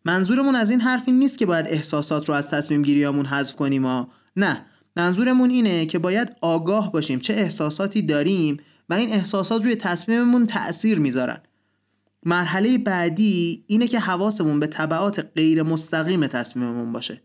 منظورمون 0.06 0.56
از 0.56 0.70
این 0.70 0.82
حرفی 0.82 1.12
نیست 1.12 1.38
که 1.38 1.46
باید 1.46 1.66
احساسات 1.70 2.30
رو 2.30 2.36
از 2.36 2.50
تصمیم 2.50 2.82
گیریامون 2.82 3.26
حذف 3.26 3.56
کنیم 3.56 3.86
ها. 3.86 4.10
نه 4.36 4.66
منظورمون 4.96 5.50
اینه 5.50 5.86
که 5.86 6.00
باید 6.00 6.36
آگاه 6.42 6.92
باشیم 6.92 7.20
چه 7.20 7.34
احساساتی 7.34 8.02
داریم 8.02 8.58
و 8.90 8.94
این 8.94 9.14
احساسات 9.14 9.64
روی 9.64 9.76
تصمیممون 9.76 10.48
تأثیر 10.48 11.00
می‌ذارن. 11.00 11.40
مرحله 12.26 12.78
بعدی 12.78 13.64
اینه 13.68 13.88
که 13.88 14.00
حواسمون 14.00 14.60
به 14.60 14.68
طبعات 14.68 15.28
غیر 15.36 15.64
مستقیم 15.64 16.28
تصمیممون 16.28 16.94
باشه. 16.94 17.22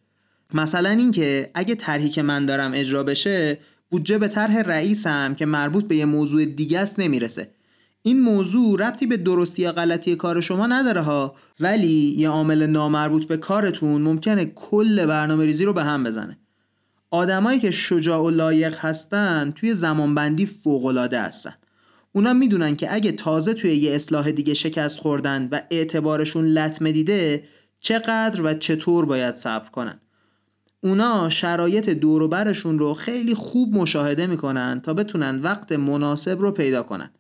مثلا 0.55 0.91
اینکه 0.91 1.51
اگه 1.55 1.75
طرحی 1.75 2.09
که 2.09 2.23
من 2.23 2.47
دارم 2.47 2.73
اجرا 2.75 3.03
بشه 3.03 3.59
بودجه 3.93 4.19
به 4.19 4.29
طرح 4.29 4.59
رئیسم 4.59 5.35
که 5.35 5.47
مربوط 5.47 5.85
به 5.85 5.97
یه 5.97 6.05
موضوع 6.05 6.45
دیگه 6.45 6.79
است 6.79 6.99
نمی‌رسه. 6.99 7.51
این 8.03 8.21
موضوع 8.21 8.81
ربطی 8.81 9.07
به 9.07 9.17
درستی 9.17 9.63
یا 9.63 9.73
غلطی 9.73 10.17
کار 10.17 10.41
شما 10.41 10.67
نداره 10.67 11.01
ها 11.01 11.35
ولی 11.61 12.15
یه 12.19 12.29
عامل 12.29 12.67
نامربوط 12.67 13.25
به 13.25 13.37
کارتون 13.37 14.03
ممکنه 14.03 14.45
کل 14.45 15.07
برنامه 15.07 15.45
ریزی 15.45 15.65
رو 15.65 15.73
به 15.73 15.85
هم 15.85 16.05
بزنه. 16.05 16.39
آدمایی 17.11 17.61
که 17.61 17.71
شجاع 17.71 18.21
و 18.21 18.31
لایق 18.31 18.77
هستن 18.79 19.53
توی 19.57 19.75
زمانبندی 19.75 20.47
فوقالعاده 20.47 21.21
هستن. 21.21 21.55
اونا 22.13 22.33
می‌دونن 22.33 22.77
که 22.77 22.95
اگه 22.95 23.13
تازه 23.13 23.55
توی 23.55 23.75
یه 23.75 23.95
اصلاح 23.95 24.31
دیگه 24.31 24.55
شکست 24.55 24.99
خوردن 24.99 25.49
و 25.53 25.61
اعتبارشون 25.71 26.45
لطمه 26.45 26.93
دیده 26.93 27.45
چقدر 27.81 28.43
و 28.43 28.55
چطور 28.55 29.05
باید 29.05 29.35
صبر 29.37 29.71
کنن. 29.71 30.01
اونا 30.85 31.29
شرایط 31.31 31.91
دوروبرشون 31.91 32.79
رو 32.79 32.95
خیلی 32.95 33.35
خوب 33.35 33.75
مشاهده 33.75 34.27
می‌کنن 34.27 34.81
تا 34.85 34.95
بتونن 34.95 35.41
وقت 35.41 35.73
مناسب 35.73 36.41
رو 36.41 36.51
پیدا 36.51 36.83
کنن. 36.83 37.11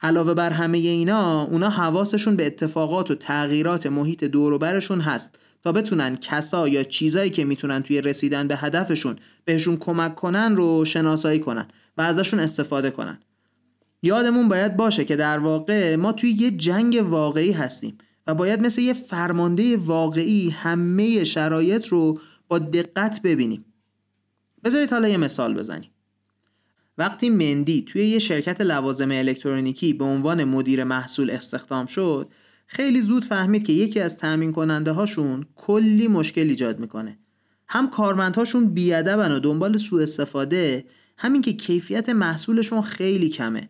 علاوه 0.00 0.34
بر 0.34 0.50
همه 0.50 0.78
اینا 0.78 1.44
اونا 1.44 1.68
حواسشون 1.68 2.36
به 2.36 2.46
اتفاقات 2.46 3.10
و 3.10 3.14
تغییرات 3.14 3.86
محیط 3.86 4.24
دوروبرشون 4.24 5.00
هست 5.00 5.38
تا 5.62 5.72
بتونن 5.72 6.16
کسا 6.16 6.68
یا 6.68 6.82
چیزایی 6.82 7.30
که 7.30 7.44
می‌تونن 7.44 7.82
توی 7.82 8.00
رسیدن 8.00 8.48
به 8.48 8.56
هدفشون 8.56 9.16
بهشون 9.44 9.76
کمک 9.76 10.14
کنن 10.14 10.56
رو 10.56 10.84
شناسایی 10.84 11.38
کنن 11.38 11.68
و 11.98 12.02
ازشون 12.02 12.40
استفاده 12.40 12.90
کنن. 12.90 13.18
یادمون 14.02 14.48
باید 14.48 14.76
باشه 14.76 15.04
که 15.04 15.16
در 15.16 15.38
واقع 15.38 15.96
ما 15.96 16.12
توی 16.12 16.30
یه 16.30 16.50
جنگ 16.50 17.04
واقعی 17.10 17.52
هستیم 17.52 17.98
و 18.26 18.34
باید 18.34 18.60
مثل 18.60 18.80
یه 18.80 18.92
فرمانده 18.92 19.76
واقعی 19.76 20.50
همه 20.50 21.24
شرایط 21.24 21.86
رو 21.86 22.20
با 22.48 22.58
دقت 22.58 23.22
ببینیم. 23.22 23.64
بذارید 24.64 24.90
حالا 24.90 25.08
یه 25.08 25.16
مثال 25.16 25.54
بزنیم. 25.54 25.90
وقتی 26.98 27.30
مندی 27.30 27.82
توی 27.82 28.06
یه 28.06 28.18
شرکت 28.18 28.60
لوازم 28.60 29.10
الکترونیکی 29.10 29.92
به 29.92 30.04
عنوان 30.04 30.44
مدیر 30.44 30.84
محصول 30.84 31.30
استخدام 31.30 31.86
شد 31.86 32.28
خیلی 32.66 33.00
زود 33.00 33.24
فهمید 33.24 33.66
که 33.66 33.72
یکی 33.72 34.00
از 34.00 34.18
تأمین 34.18 34.52
کننده 34.52 34.92
هاشون 34.92 35.46
کلی 35.54 36.08
مشکل 36.08 36.48
ایجاد 36.48 36.78
می‌کنه. 36.78 37.18
هم 37.68 37.90
کارمندهاشون 37.90 38.66
بیادبن 38.66 39.32
و 39.32 39.38
دنبال 39.38 39.78
سوء 39.78 40.02
استفاده 40.02 40.84
همین 41.18 41.42
که 41.42 41.52
کیفیت 41.52 42.08
محصولشون 42.08 42.82
خیلی 42.82 43.28
کمه. 43.28 43.68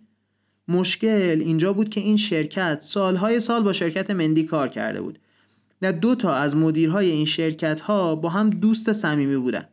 مشکل 0.69 1.41
اینجا 1.41 1.73
بود 1.73 1.89
که 1.89 2.01
این 2.01 2.17
شرکت 2.17 2.79
سالهای 2.83 3.41
سال 3.41 3.63
با 3.63 3.73
شرکت 3.73 4.11
مندی 4.11 4.45
کار 4.45 4.69
کرده 4.69 5.01
بود. 5.01 5.19
و 5.83 5.93
دو 5.93 6.15
تا 6.15 6.35
از 6.35 6.57
مدیرهای 6.57 7.11
این 7.11 7.27
شرکت 7.27 7.81
ها 7.81 8.15
با 8.15 8.29
هم 8.29 8.51
دوست 8.51 8.93
صمیمی 8.93 9.37
بودن. 9.37 9.69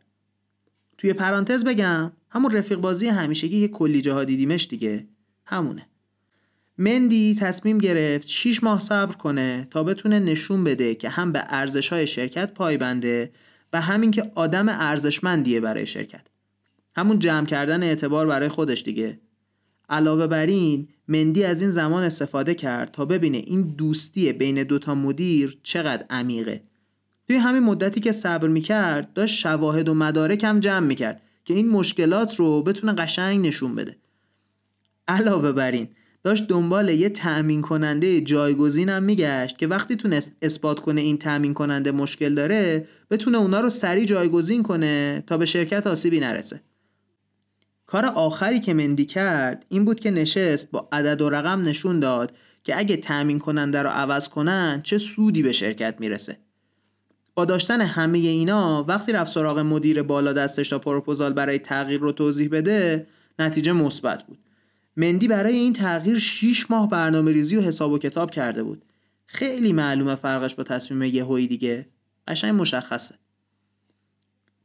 توی 0.98 1.12
پرانتز 1.12 1.64
بگم 1.64 2.12
همون 2.30 2.52
رفیق 2.52 2.78
بازی 2.78 3.08
همیشگی 3.08 3.60
که 3.60 3.68
کلی 3.68 4.00
جاها 4.00 4.24
دیدیمش 4.24 4.66
دیگه. 4.68 5.06
همونه. 5.44 5.86
مندی 6.78 7.36
تصمیم 7.40 7.78
گرفت 7.78 8.28
6 8.28 8.62
ماه 8.62 8.80
صبر 8.80 9.14
کنه 9.14 9.68
تا 9.70 9.84
بتونه 9.84 10.18
نشون 10.18 10.64
بده 10.64 10.94
که 10.94 11.08
هم 11.08 11.32
به 11.32 11.44
ارزش 11.48 11.88
های 11.88 12.06
شرکت 12.06 12.54
پایبنده 12.54 13.32
و 13.72 13.80
همین 13.80 14.10
که 14.10 14.32
آدم 14.34 14.68
ارزشمندیه 14.68 15.60
برای 15.60 15.86
شرکت. 15.86 16.26
همون 16.96 17.18
جمع 17.18 17.46
کردن 17.46 17.82
اعتبار 17.82 18.26
برای 18.26 18.48
خودش 18.48 18.82
دیگه. 18.82 19.20
علاوه 19.92 20.26
بر 20.26 20.46
این 20.46 20.88
مندی 21.08 21.44
از 21.44 21.60
این 21.60 21.70
زمان 21.70 22.02
استفاده 22.02 22.54
کرد 22.54 22.92
تا 22.92 23.04
ببینه 23.04 23.38
این 23.38 23.62
دوستی 23.62 24.32
بین 24.32 24.62
دوتا 24.62 24.94
مدیر 24.94 25.58
چقدر 25.62 26.04
عمیقه. 26.10 26.62
توی 27.26 27.36
همین 27.36 27.62
مدتی 27.62 28.00
که 28.00 28.12
صبر 28.12 28.48
می‌کرد 28.48 29.12
داشت 29.12 29.38
شواهد 29.38 29.88
و 29.88 29.94
مدارک 29.94 30.44
هم 30.44 30.60
جمع 30.60 30.86
می‌کرد 30.86 31.22
که 31.44 31.54
این 31.54 31.68
مشکلات 31.68 32.36
رو 32.36 32.62
بتونه 32.62 32.92
قشنگ 32.92 33.46
نشون 33.46 33.74
بده. 33.74 33.96
علاوه 35.08 35.52
بر 35.52 35.70
این 35.70 35.88
داشت 36.24 36.48
دنبال 36.48 36.88
یه 36.88 37.08
تأمین 37.08 37.62
کننده 37.62 38.20
جایگزین 38.20 38.88
هم 38.88 39.02
میگشت 39.02 39.58
که 39.58 39.66
وقتی 39.66 39.96
تونست 39.96 40.32
اثبات 40.42 40.80
کنه 40.80 41.00
این 41.00 41.18
تأمین 41.18 41.54
کننده 41.54 41.90
مشکل 41.90 42.34
داره 42.34 42.88
بتونه 43.10 43.38
اونا 43.38 43.60
رو 43.60 43.68
سریع 43.68 44.04
جایگزین 44.04 44.62
کنه 44.62 45.24
تا 45.26 45.38
به 45.38 45.46
شرکت 45.46 45.86
آسیبی 45.86 46.20
نرسه. 46.20 46.60
کار 47.92 48.06
آخری 48.06 48.60
که 48.60 48.74
مندی 48.74 49.06
کرد 49.06 49.66
این 49.68 49.84
بود 49.84 50.00
که 50.00 50.10
نشست 50.10 50.70
با 50.70 50.88
عدد 50.92 51.20
و 51.20 51.30
رقم 51.30 51.62
نشون 51.62 52.00
داد 52.00 52.32
که 52.64 52.78
اگه 52.78 52.96
تأمین 52.96 53.38
کننده 53.38 53.82
رو 53.82 53.88
عوض 53.88 54.28
کنن 54.28 54.80
چه 54.82 54.98
سودی 54.98 55.42
به 55.42 55.52
شرکت 55.52 55.94
می‌رسه. 55.98 56.38
با 57.34 57.44
داشتن 57.44 57.80
همه 57.80 58.18
اینا 58.18 58.84
وقتی 58.88 59.12
رفت 59.12 59.32
سراغ 59.32 59.58
مدیر 59.58 60.02
بالا 60.02 60.32
دستش 60.32 60.68
تا 60.68 60.78
پروپوزال 60.78 61.32
برای 61.32 61.58
تغییر 61.58 62.00
رو 62.00 62.12
توضیح 62.12 62.48
بده 62.48 63.06
نتیجه 63.38 63.72
مثبت 63.72 64.26
بود. 64.26 64.38
مندی 64.96 65.28
برای 65.28 65.54
این 65.54 65.72
تغییر 65.72 66.18
6 66.18 66.70
ماه 66.70 66.88
برنامه 66.88 67.32
ریزی 67.32 67.56
و 67.56 67.60
حساب 67.60 67.92
و 67.92 67.98
کتاب 67.98 68.30
کرده 68.30 68.62
بود. 68.62 68.84
خیلی 69.26 69.72
معلومه 69.72 70.14
فرقش 70.14 70.54
با 70.54 70.62
تصمیم 70.62 71.02
یهویی 71.02 71.46
دیگه. 71.46 71.86
قشنگ 72.28 72.60
مشخصه. 72.60 73.14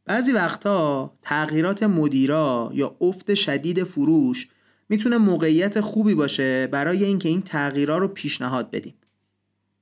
بعضی 0.08 0.32
وقتا 0.32 1.12
تغییرات 1.22 1.84
مدیرا 1.84 2.72
یا 2.74 2.98
افت 3.02 3.34
شدید 3.34 3.84
فروش 3.84 4.48
می‌تونه 4.90 5.18
موقعیت 5.18 5.82
خوبی 5.82 6.16
باشه 6.16 6.68
برای 6.68 7.04
اینکه 7.04 7.30
این 7.30 7.42
تغییرها 7.42 7.98
رو 7.98 8.08
پیشنهاد 8.08 8.72
بدیم. 8.72 8.94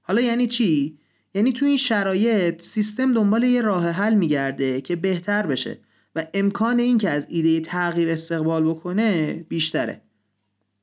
حالا 0.01 0.22
یعنی 0.22 0.48
چی؟ 0.48 0.98
یعنی 1.34 1.51
تو 1.51 1.65
این 1.65 1.77
شرایط 1.77 2.62
سیستم 2.62 3.13
دنبال 3.13 3.44
یه 3.44 3.62
راه 3.62 3.89
حل 3.89 4.13
میگرده 4.13 4.82
که 4.82 4.96
بهتر 4.96 5.46
بشه 5.48 5.79
و 6.15 6.27
امکان 6.34 6.79
اینکه 6.79 7.10
از 7.10 7.27
ایده 7.29 7.60
تغییر 7.60 8.10
استقبال 8.10 8.63
بکنه 8.63 9.34
بیشتره. 9.50 10.01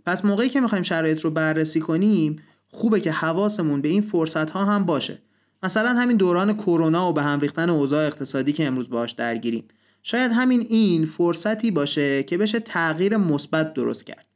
پس 0.06 0.24
موقعی 0.24 0.48
که 0.48 0.60
می‌خوایم 0.60 0.84
شرایط 0.84 1.20
رو 1.20 1.30
بررسی 1.30 1.80
کنیم 1.80 2.42
خوبه 2.68 3.00
که 3.00 3.12
حواسمون 3.12 3.80
به 3.80 3.88
این 3.88 4.02
فرصت 4.02 4.50
ها 4.50 4.64
هم 4.64 4.84
باشه. 4.84 5.22
مثلا 5.62 5.88
همین 5.88 6.16
دوران 6.16 6.54
کرونا 6.56 7.10
و 7.10 7.12
به 7.12 7.22
هم 7.22 7.40
ریختن 7.40 7.70
اوضاع 7.70 8.06
اقتصادی 8.06 8.52
که 8.52 8.66
امروز 8.66 8.90
باهاش 8.90 9.12
درگیریم. 9.12 9.64
شاید 10.02 10.32
همین 10.32 10.66
این 10.68 11.06
فرصتی 11.06 11.70
باشه 11.70 12.22
که 12.22 12.38
بشه 12.38 12.60
تغییر 12.60 13.16
مثبت 13.16 13.74
درست 13.74 14.06
کرد. 14.06 14.26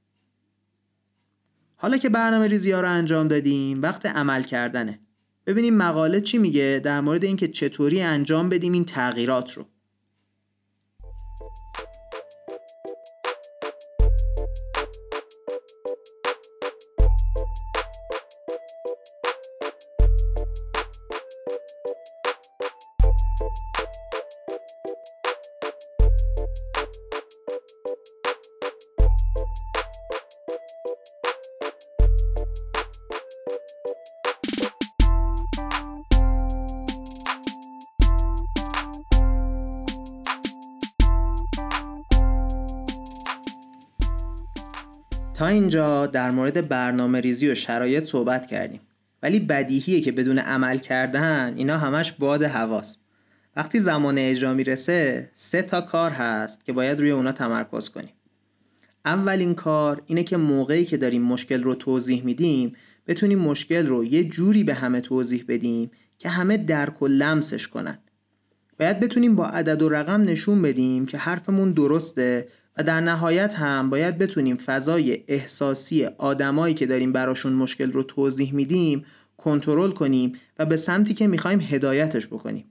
حالا 1.76 1.96
که 1.96 2.08
برنامه 2.08 2.46
ریزی 2.46 2.72
ها 2.72 2.80
رو 2.80 2.90
انجام 2.90 3.28
دادیم 3.28 3.82
وقت 3.82 4.06
عمل 4.06 4.42
کردنه. 4.42 5.00
ببینیم 5.46 5.74
مقاله 5.74 6.20
چی 6.20 6.38
میگه 6.38 6.80
در 6.84 7.00
مورد 7.00 7.24
اینکه 7.24 7.48
چطوری 7.48 8.02
انجام 8.02 8.48
بدیم 8.48 8.72
این 8.72 8.84
تغییرات 8.84 9.52
رو. 9.52 9.66
تا 45.36 45.46
اینجا 45.46 46.06
در 46.06 46.30
مورد 46.30 46.68
برنامه 46.68 47.20
ریزی 47.20 47.50
و 47.50 47.54
شرایط 47.54 48.04
صحبت 48.04 48.46
کردیم. 48.46 48.80
ولی 49.22 49.40
بدیهیه 49.40 50.00
که 50.00 50.12
بدون 50.12 50.38
عمل 50.38 50.78
کردن 50.78 51.54
اینا 51.56 51.78
همش 51.78 52.12
باد 52.12 52.42
هواست. 52.42 53.00
وقتی 53.56 53.80
زمان 53.80 54.18
اجرا 54.18 54.54
می‌رسه 54.54 55.30
سه 55.34 55.62
تا 55.62 55.80
کار 55.80 56.10
هست 56.10 56.64
که 56.64 56.72
باید 56.72 57.00
روی 57.00 57.10
اونا 57.10 57.32
تمرکز 57.32 57.88
کنیم. 57.88 58.12
اولین 59.04 59.54
کار 59.54 60.02
اینه 60.06 60.22
که 60.22 60.36
موقعی 60.36 60.84
که 60.84 60.96
داریم 60.96 61.22
مشکل 61.22 61.62
رو 61.62 61.74
توضیح 61.74 62.24
میدیم 62.24 62.72
بتونیم 63.06 63.38
مشکل 63.38 63.86
رو 63.86 64.04
یه 64.04 64.24
جوری 64.24 64.64
به 64.64 64.74
همه 64.74 65.00
توضیح 65.00 65.44
بدیم 65.48 65.90
که 66.18 66.28
همه 66.28 66.56
درک 66.56 67.02
و 67.02 67.06
لمسش 67.06 67.68
کنن. 67.68 67.98
باید 68.78 69.00
بتونیم 69.00 69.36
با 69.36 69.46
عدد 69.46 69.82
و 69.82 69.88
رقم 69.88 70.22
نشون 70.22 70.62
بدیم 70.62 71.06
که 71.06 71.18
حرفمون 71.18 71.72
درسته 71.72 72.48
و 72.76 72.82
در 72.82 73.00
نهایت 73.00 73.54
هم 73.54 73.90
باید 73.90 74.18
بتونیم 74.18 74.56
فضای 74.56 75.24
احساسی 75.28 76.04
آدمایی 76.04 76.74
که 76.74 76.86
داریم 76.86 77.12
براشون 77.12 77.52
مشکل 77.52 77.92
رو 77.92 78.02
توضیح 78.02 78.54
میدیم 78.54 79.04
کنترل 79.36 79.90
کنیم 79.90 80.32
و 80.58 80.66
به 80.66 80.76
سمتی 80.76 81.14
که 81.14 81.26
می‌خوایم 81.26 81.60
هدایتش 81.60 82.26
بکنیم. 82.26 82.64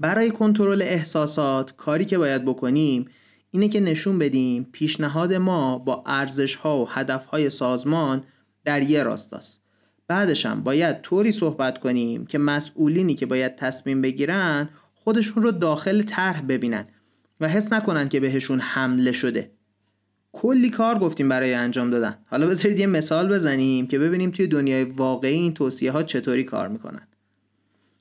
برای 0.00 0.30
کنترل 0.30 0.82
احساسات 0.82 1.76
کاری 1.76 2.04
که 2.04 2.18
باید 2.18 2.44
بکنیم 2.44 3.08
اینه 3.50 3.68
که 3.68 3.80
نشون 3.80 4.18
بدیم 4.18 4.68
پیشنهاد 4.72 5.34
ما 5.34 5.78
با 5.78 6.02
ارزش 6.06 6.54
ها 6.54 6.78
و 6.78 6.88
هدف 6.88 7.26
های 7.26 7.50
سازمان 7.50 8.24
در 8.64 8.82
یه 8.82 9.02
راستاست. 9.02 9.60
بعدش 10.08 10.46
هم 10.46 10.62
باید 10.62 11.00
طوری 11.00 11.32
صحبت 11.32 11.78
کنیم 11.78 12.26
که 12.26 12.38
مسئولینی 12.38 13.14
که 13.14 13.26
باید 13.26 13.56
تصمیم 13.56 14.02
بگیرن 14.02 14.68
خودشون 14.94 15.42
رو 15.42 15.50
داخل 15.50 16.02
طرح 16.02 16.42
ببینن. 16.42 16.86
و 17.40 17.48
حس 17.48 17.72
نکنن 17.72 18.08
که 18.08 18.20
بهشون 18.20 18.60
حمله 18.60 19.12
شده. 19.12 19.50
کلی 20.32 20.70
کار 20.70 20.98
گفتیم 20.98 21.28
برای 21.28 21.54
انجام 21.54 21.90
دادن. 21.90 22.18
حالا 22.26 22.46
بذارید 22.46 22.78
یه 22.78 22.86
مثال 22.86 23.28
بزنیم 23.28 23.86
که 23.86 23.98
ببینیم 23.98 24.30
توی 24.30 24.46
دنیای 24.46 24.84
واقعی 24.84 25.34
این 25.34 25.54
توصیه 25.54 25.90
ها 25.90 26.02
چطوری 26.02 26.44
کار 26.44 26.68
می‌کنن. 26.68 27.08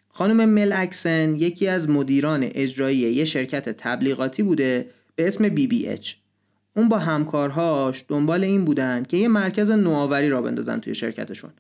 خانم 0.10 0.50
مل 0.50 0.72
اکسن 0.76 1.36
یکی 1.36 1.68
از 1.68 1.90
مدیران 1.90 2.44
اجرایی 2.44 2.98
یه 2.98 3.26
شرکت 3.26 3.70
تبلیغاتی 3.70 4.44
بوده 4.44 4.90
به 5.16 5.28
اسم 5.28 5.56
BBH 5.56 6.08
اون 6.76 6.90
با 6.90 6.98
همکارهاش 6.98 8.06
دنبال 8.08 8.44
این 8.44 8.66
بودن 8.66 9.04
که 9.04 9.18
یه 9.18 9.28
مرکز 9.28 9.72
نوآوری 9.72 10.30
را 10.30 10.42
بندازن 10.42 10.80
توی 10.80 10.96
شرکتشون. 10.96 11.52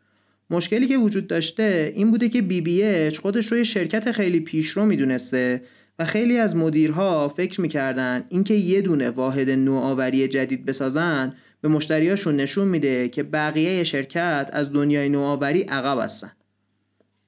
مشکلی 0.50 0.88
که 0.88 0.98
وجود 0.98 1.28
داشته 1.28 1.94
این 1.96 2.12
بوده 2.12 2.30
که 2.30 2.42
BBH 2.42 3.18
خودش 3.18 3.52
رو 3.52 3.58
یه 3.58 3.64
شرکت 3.64 4.12
خیلی 4.12 4.40
پیشرو 4.40 4.86
می‌دونسته 4.86 5.62
و 6.00 6.06
خیلی 6.06 6.38
از 6.38 6.56
مدیرها 6.56 7.30
فکر 7.30 7.62
می‌کردن 7.62 8.26
اینکه 8.30 8.54
یه 8.54 8.82
دونه 8.82 9.10
واحد 9.10 9.50
نوآوری 9.50 10.28
جدید 10.28 10.66
بسازن 10.66 11.34
به 11.62 11.68
مشتریاشون 11.70 12.36
نشون 12.36 12.68
میده 12.68 13.10
که 13.10 13.24
بقیه 13.24 13.84
شرکت 13.84 14.50
از 14.54 14.74
دنیای 14.74 15.10
نوآوری 15.10 15.62
عقب 15.62 16.04
هستن. 16.04 16.32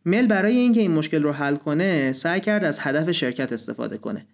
مل 0.05 0.27
برای 0.27 0.55
اینکه 0.55 0.81
این 0.81 0.91
مشکل 0.91 1.23
رو 1.23 1.31
حل 1.31 1.55
کنه 1.55 2.11
سعی 2.13 2.39
کرد 2.39 2.63
از 2.63 2.79
هدف 2.81 3.11
شرکت 3.11 3.53
استفاده 3.53 3.97
کنه. 3.97 4.25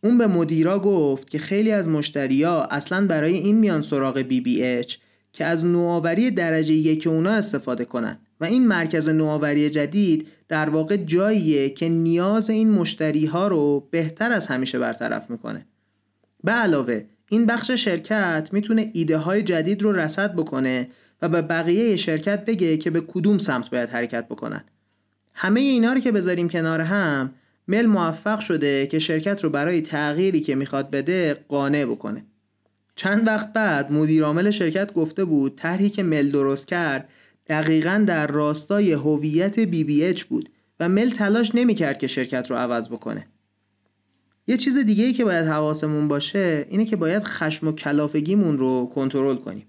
اون 0.00 0.18
به 0.18 0.26
مدیرا 0.26 0.78
گفت 0.78 1.30
که 1.30 1.38
خیلی 1.38 1.72
از 1.72 1.88
مشتریا 1.88 2.62
اصلا 2.62 3.06
برای 3.06 3.34
این 3.34 3.58
میان 3.58 3.82
سراغ 3.82 4.24
اچ 4.60 4.96
که 5.32 5.44
از 5.44 5.64
نوآوری 5.64 6.30
درجه 6.30 6.72
یک 6.72 7.06
اونا 7.06 7.30
استفاده 7.30 7.84
کنن. 7.84 8.18
و 8.40 8.44
این 8.44 8.68
مرکز 8.68 9.08
نوآوری 9.08 9.70
جدید 9.70 10.28
در 10.48 10.68
واقع 10.68 10.96
جاییه 10.96 11.70
که 11.70 11.88
نیاز 11.88 12.50
این 12.50 12.70
مشتری 12.70 13.26
ها 13.26 13.48
رو 13.48 13.88
بهتر 13.90 14.32
از 14.32 14.46
همیشه 14.46 14.78
برطرف 14.78 15.30
می‌کنه. 15.30 15.66
به 16.44 16.52
علاوه 16.52 17.04
این 17.30 17.46
بخش 17.46 17.70
شرکت 17.70 18.48
می‌تونه 18.52 18.90
ایده 18.94 19.18
های 19.18 19.42
جدید 19.42 19.82
رو 19.82 19.92
رسد 19.92 20.34
بکنه 20.34 20.88
و 21.22 21.28
به 21.28 21.42
بقیه 21.42 21.96
شرکت 21.96 22.44
بگه 22.44 22.76
که 22.76 22.90
به 22.90 23.00
کدوم 23.00 23.38
سمت 23.38 23.70
باید 23.70 23.88
حرکت 23.88 24.24
بکنن. 24.24 24.64
همه 25.34 25.60
اینا 25.60 25.92
رو 25.92 26.00
که 26.00 26.12
بذاریم 26.12 26.48
کنار 26.48 26.80
هم 26.80 27.34
مل 27.68 27.86
موفق 27.86 28.40
شده 28.40 28.86
که 28.86 28.98
شرکت 28.98 29.44
رو 29.44 29.50
برای 29.50 29.80
تغییری 29.80 30.40
که 30.40 30.54
می‌خواد 30.54 30.90
بده 30.90 31.44
قانع 31.48 31.84
بکنه. 31.84 32.24
چند 32.96 33.26
وقت 33.26 33.52
بعد 33.52 33.92
مدیر 33.92 34.24
عامل 34.24 34.50
شرکت 34.50 34.92
گفته 34.92 35.24
بود 35.24 35.56
طرحی 35.56 35.90
که 35.90 36.02
مل 36.02 36.30
درست 36.30 36.66
کرد 36.66 37.08
دقیقا 37.48 38.04
در 38.06 38.26
راستای 38.26 38.92
هویت 38.92 39.60
بی 39.60 39.84
بی 39.84 40.04
اچ 40.04 40.24
بود 40.24 40.48
و 40.80 40.88
مل 40.88 41.10
تلاش 41.10 41.54
نمی‌کرد 41.54 41.98
که 41.98 42.06
شرکت 42.06 42.50
رو 42.50 42.56
عوض 42.56 42.88
بکنه. 42.88 43.26
یه 44.46 44.56
چیز 44.56 44.76
دیگه 44.76 45.04
ای 45.04 45.12
که 45.12 45.24
باید 45.24 45.46
حواسمون 45.46 46.08
باشه 46.08 46.66
اینه 46.70 46.84
که 46.84 46.96
باید 46.96 47.22
خشم 47.22 47.68
و 47.68 47.72
کلافگیمون 47.72 48.58
رو 48.58 48.90
کنترل 48.94 49.36
کنیم. 49.36 49.66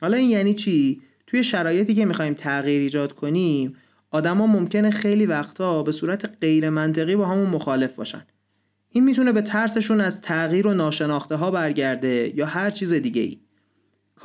حالا 0.00 0.16
این 0.16 0.30
یعنی 0.30 0.54
چی؟ 0.54 1.02
توی 1.26 1.44
شرایطی 1.44 1.94
که 1.94 2.04
می‌خوایم 2.04 2.34
تغییر 2.34 2.80
ایجاد 2.80 3.12
کنیم 3.12 3.76
آدما 4.10 4.46
ممکنه 4.46 4.90
خیلی 4.90 5.26
وقتا 5.26 5.82
به 5.82 5.92
صورت 5.92 6.30
غیر 6.40 6.70
منطقی 6.70 7.16
با 7.16 7.26
همون 7.26 7.50
مخالف 7.50 7.94
باشن. 7.94 8.26
این 8.88 9.04
می‌تونه 9.04 9.32
به 9.32 9.42
ترسشون 9.42 10.00
از 10.00 10.20
تغییر 10.20 10.66
و 10.66 10.74
ناشناخته 10.74 11.36
ها 11.36 11.50
برگرده 11.50 12.32
یا 12.36 12.46
هر 12.46 12.70
چیز 12.70 12.92
دیگه 12.92 13.22
ای 13.22 13.38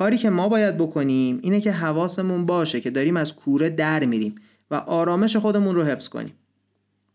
کاری 0.00 0.18
که 0.18 0.30
ما 0.30 0.48
باید 0.48 0.78
بکنیم 0.78 1.38
اینه 1.42 1.60
که 1.60 1.72
حواسمون 1.72 2.46
باشه 2.46 2.80
که 2.80 2.90
داریم 2.90 3.16
از 3.16 3.34
کوره 3.34 3.70
در 3.70 4.04
میریم 4.04 4.34
و 4.70 4.74
آرامش 4.74 5.36
خودمون 5.36 5.74
رو 5.74 5.84
حفظ 5.84 6.08
کنیم. 6.08 6.32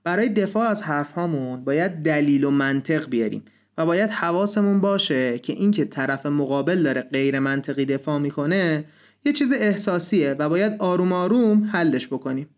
برای 0.03 0.29
دفاع 0.29 0.67
از 0.67 0.83
حرف 0.83 1.11
هامون 1.11 1.63
باید 1.63 1.91
دلیل 1.91 2.43
و 2.43 2.51
منطق 2.51 3.09
بیاریم 3.09 3.43
و 3.77 3.85
باید 3.85 4.09
حواسمون 4.09 4.79
باشه 4.79 5.39
که 5.39 5.53
اینکه 5.53 5.85
طرف 5.85 6.25
مقابل 6.25 6.83
داره 6.83 7.01
غیر 7.01 7.39
منطقی 7.39 7.85
دفاع 7.85 8.19
می‌کنه 8.19 8.85
یه 9.25 9.33
چیز 9.33 9.53
احساسیه 9.53 10.35
و 10.39 10.49
باید 10.49 10.73
آروم 10.79 11.13
آروم 11.13 11.63
حلش 11.63 12.07
بکنیم. 12.07 12.49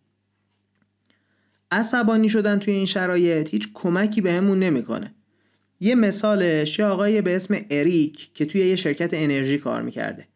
عصبانی 1.72 2.30
شدن 2.30 2.60
توی 2.60 2.74
این 2.74 2.86
شرایط 2.86 3.50
هیچ 3.50 3.70
کمکی 3.74 4.22
بهمون 4.22 4.60
نمی‌کنه. 4.60 5.14
یه 5.80 5.96
مثالش 5.96 6.80
یه 6.80 6.86
آقایی 6.86 7.22
به 7.22 7.36
اسم 7.36 7.58
اریک 7.70 8.30
که 8.34 8.46
توی 8.46 8.62
یه 8.62 8.76
شرکت 8.76 9.10
انرژی 9.14 9.58
کار 9.58 9.82
می‌کرده. 9.82 10.28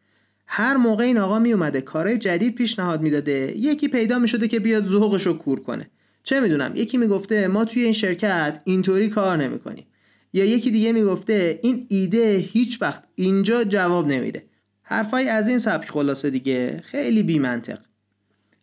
هر 0.47 0.77
موقع 0.77 1.03
این 1.03 1.17
آقا 1.17 1.39
میومده 1.39 1.81
کارهای 1.81 2.17
جدید 2.17 2.55
پیشنهاد 2.55 3.01
می‌داده 3.01 3.53
یکی 3.57 3.87
پیدا 3.87 4.19
می‌شده 4.19 4.47
که 4.47 4.59
بیاد 4.59 4.85
ذوقش 4.85 5.25
رو 5.27 5.33
کور 5.33 5.59
کنه. 5.63 5.89
چه 6.23 6.39
می‌دونم 6.39 6.71
یکی 6.75 6.97
می‌گفته 6.97 7.47
ما 7.47 7.65
توی 7.65 7.83
این 7.83 7.93
شرکت 7.93 8.61
اینطوری 8.63 9.09
کار 9.09 9.37
نمی‌کنیم. 9.37 9.85
یا 10.33 10.45
یکی 10.45 10.71
دیگه 10.71 10.91
می‌گفته 10.91 11.59
این 11.63 11.85
ایده 11.89 12.37
هیچ 12.37 12.81
وقت 12.81 13.03
اینجا 13.15 13.63
جواب 13.63 14.07
نمیده. 14.07 14.43
حرفای 14.83 15.29
از 15.29 15.47
این 15.47 15.59
سبک 15.59 15.89
خلاصه 15.89 16.29
دیگه 16.29 16.81
خیلی 16.83 17.23
بی 17.23 17.39
منطق 17.39 17.79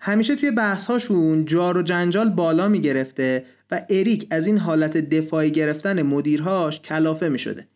همیشه 0.01 0.37
توی 0.37 0.51
بحثهاشون 0.51 1.45
جار 1.45 1.77
و 1.77 1.83
جنجال 1.83 2.29
بالا 2.29 2.69
می‌گرفته 2.69 3.45
و 3.71 3.83
اریک 3.91 4.27
از 4.31 4.47
این 4.47 4.59
حالت 4.59 4.97
دفاعی 4.97 5.51
گرفتن 5.51 6.03
مدیرهاش 6.03 6.81
کلافه 6.81 7.29
می 7.29 7.39
شده. 7.39 7.67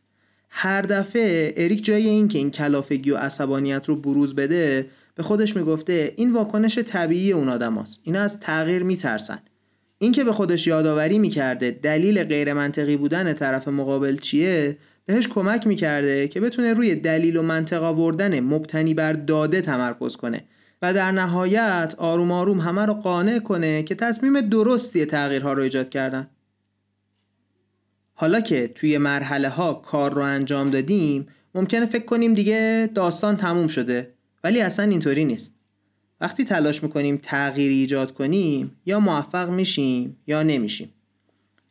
هر 0.50 0.83
دفعه 0.83 1.55
اریک 1.57 1.85
جای 1.85 2.07
این 2.07 2.28
که 2.28 2.38
این 2.38 2.50
کلافگی 2.50 3.11
و 3.11 3.16
عصبانیت 3.16 3.88
رو 3.88 3.96
بروز 3.96 4.35
بده 4.35 4.87
به 5.14 5.22
خودش 5.22 5.57
می‌گفته 5.57 6.12
این 6.16 6.33
واکنش 6.33 6.78
طبیعی 6.78 7.33
اون 7.33 7.48
آدم 7.48 7.78
هست. 7.78 7.98
اینا 8.02 8.20
از 8.20 8.40
تغییر 8.40 8.83
میترسن 8.83 9.38
این 9.98 10.12
که 10.12 10.24
به 10.24 10.33
خودش 10.33 10.66
یادآوری 10.66 11.18
می‌کرده 11.18 11.70
دلیل 11.70 12.24
غیر 12.24 12.52
منطقی 12.52 12.96
بودن 12.96 13.33
طرف 13.33 13.68
مقابل 13.68 14.16
چیه 14.16 14.76
بهش 15.07 15.28
کمک 15.28 15.66
می‌کرده 15.66 16.28
که 16.28 16.40
بتونه 16.40 16.74
روی 16.74 16.94
دلیل 16.94 17.37
و 17.37 17.42
منطق 17.42 17.83
آوردن 17.83 18.40
مبتنی 18.40 18.94
بر 18.94 19.12
داده 19.12 19.61
تمرکز 19.61 20.16
کنه 20.16 20.44
و 20.82 20.94
در 20.94 21.12
نهایت 21.12 21.94
آروم 21.98 22.32
آروم 22.32 22.60
همه 22.60 22.86
رو 22.86 22.94
قانع 22.94 23.38
کنه 23.38 23.82
که 23.82 23.94
تصمیم 23.94 24.40
درستی 24.40 25.04
تغییرها 25.04 25.52
رو 25.52 25.62
ایجاد 25.62 25.88
کردن. 25.88 26.30
حالا 28.14 28.40
که 28.40 28.68
توی 28.68 28.98
مرحله 28.98 29.48
ها 29.48 29.74
کار 29.74 30.14
رو 30.14 30.22
انجام 30.22 30.70
دادیم 30.70 31.28
ممکنه 31.54 31.86
فکر 31.86 32.04
کنیم 32.04 32.34
دیگه 32.34 32.90
داستان 32.94 33.36
تموم 33.36 33.68
شده 33.68 34.14
ولی 34.44 34.60
اصلا 34.60 34.84
اینطوری 34.84 35.24
نیست. 35.24 35.54
وقتی 36.20 36.44
تلاش 36.44 36.82
می‌کنیم 36.82 37.20
تغییری 37.22 37.74
ایجاد 37.74 38.14
کنیم 38.14 38.76
یا 38.86 39.00
موفق 39.00 39.50
میشیم 39.50 40.16
یا 40.26 40.42
نمیشیم. 40.42 40.92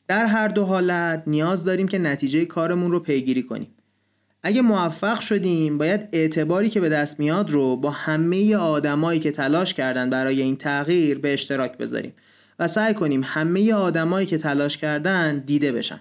در 0.08 0.26
هر 0.26 0.48
دو 0.48 0.64
حالت 0.64 1.24
نیاز 1.28 1.64
داریم 1.64 1.88
که 1.88 1.98
نتیجه 1.98 2.46
کارمون 2.46 2.92
رو 2.92 3.00
پیگیری 3.00 3.44
کنیم. 3.44 3.68
اگه 4.44 4.62
موفق 4.62 5.20
شدیم 5.20 5.78
باید 5.78 6.10
اعتباری 6.12 6.70
که 6.70 6.80
به 6.80 6.90
دست 6.90 7.20
میاد 7.20 7.52
رو 7.52 7.76
با 7.76 7.90
همه 7.92 8.56
آدمایی 8.56 9.20
که 9.20 9.32
تلاش 9.32 9.74
کردن 9.74 10.10
برای 10.10 10.42
این 10.42 10.56
تغییر 10.56 11.20
به 11.20 11.34
اشتراک 11.34 11.78
بذاریم 11.78 12.14
و 12.60 12.68
سعی 12.68 12.94
کنیم 12.94 13.22
همه 13.26 13.74
آدمایی 13.74 14.28
که 14.28 14.38
تلاش 14.38 14.78
کردن 14.78 15.40
دیده 15.40 15.72
بشن. 15.72 16.00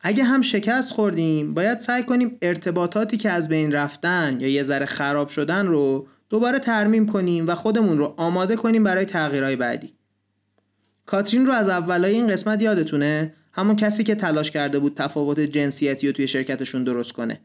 اگه 0.00 0.24
هم 0.24 0.42
شکست 0.42 0.92
خوردیم 0.92 1.54
باید 1.54 1.78
سعی 1.78 2.02
کنیم 2.02 2.38
ارتباطاتی 2.42 3.16
که 3.16 3.30
از 3.30 3.48
بین 3.48 3.72
رفتن 3.72 4.36
یا 4.40 4.48
یه 4.48 4.62
ذره 4.62 4.86
خراب 4.86 5.28
شدن 5.28 5.66
رو 5.66 6.06
دوباره 6.30 6.58
ترمیم 6.58 7.06
کنیم 7.06 7.46
و 7.46 7.54
خودمون 7.54 7.98
رو 7.98 8.14
آماده 8.16 8.56
کنیم 8.56 8.84
برای 8.84 9.04
تغییرهای 9.04 9.56
بعدی. 9.56 9.94
کاترین 11.06 11.46
رو 11.46 11.52
از 11.52 11.68
اولای 11.68 12.14
این 12.14 12.28
قسمت 12.28 12.62
یادتونه؟ 12.62 13.34
همون 13.58 13.76
کسی 13.76 14.04
که 14.04 14.14
تلاش 14.14 14.50
کرده 14.50 14.78
بود 14.78 14.94
تفاوت 14.96 15.40
جنسیتی 15.40 16.06
رو 16.06 16.12
توی 16.12 16.28
شرکتشون 16.28 16.84
درست 16.84 17.12
کنه. 17.12 17.40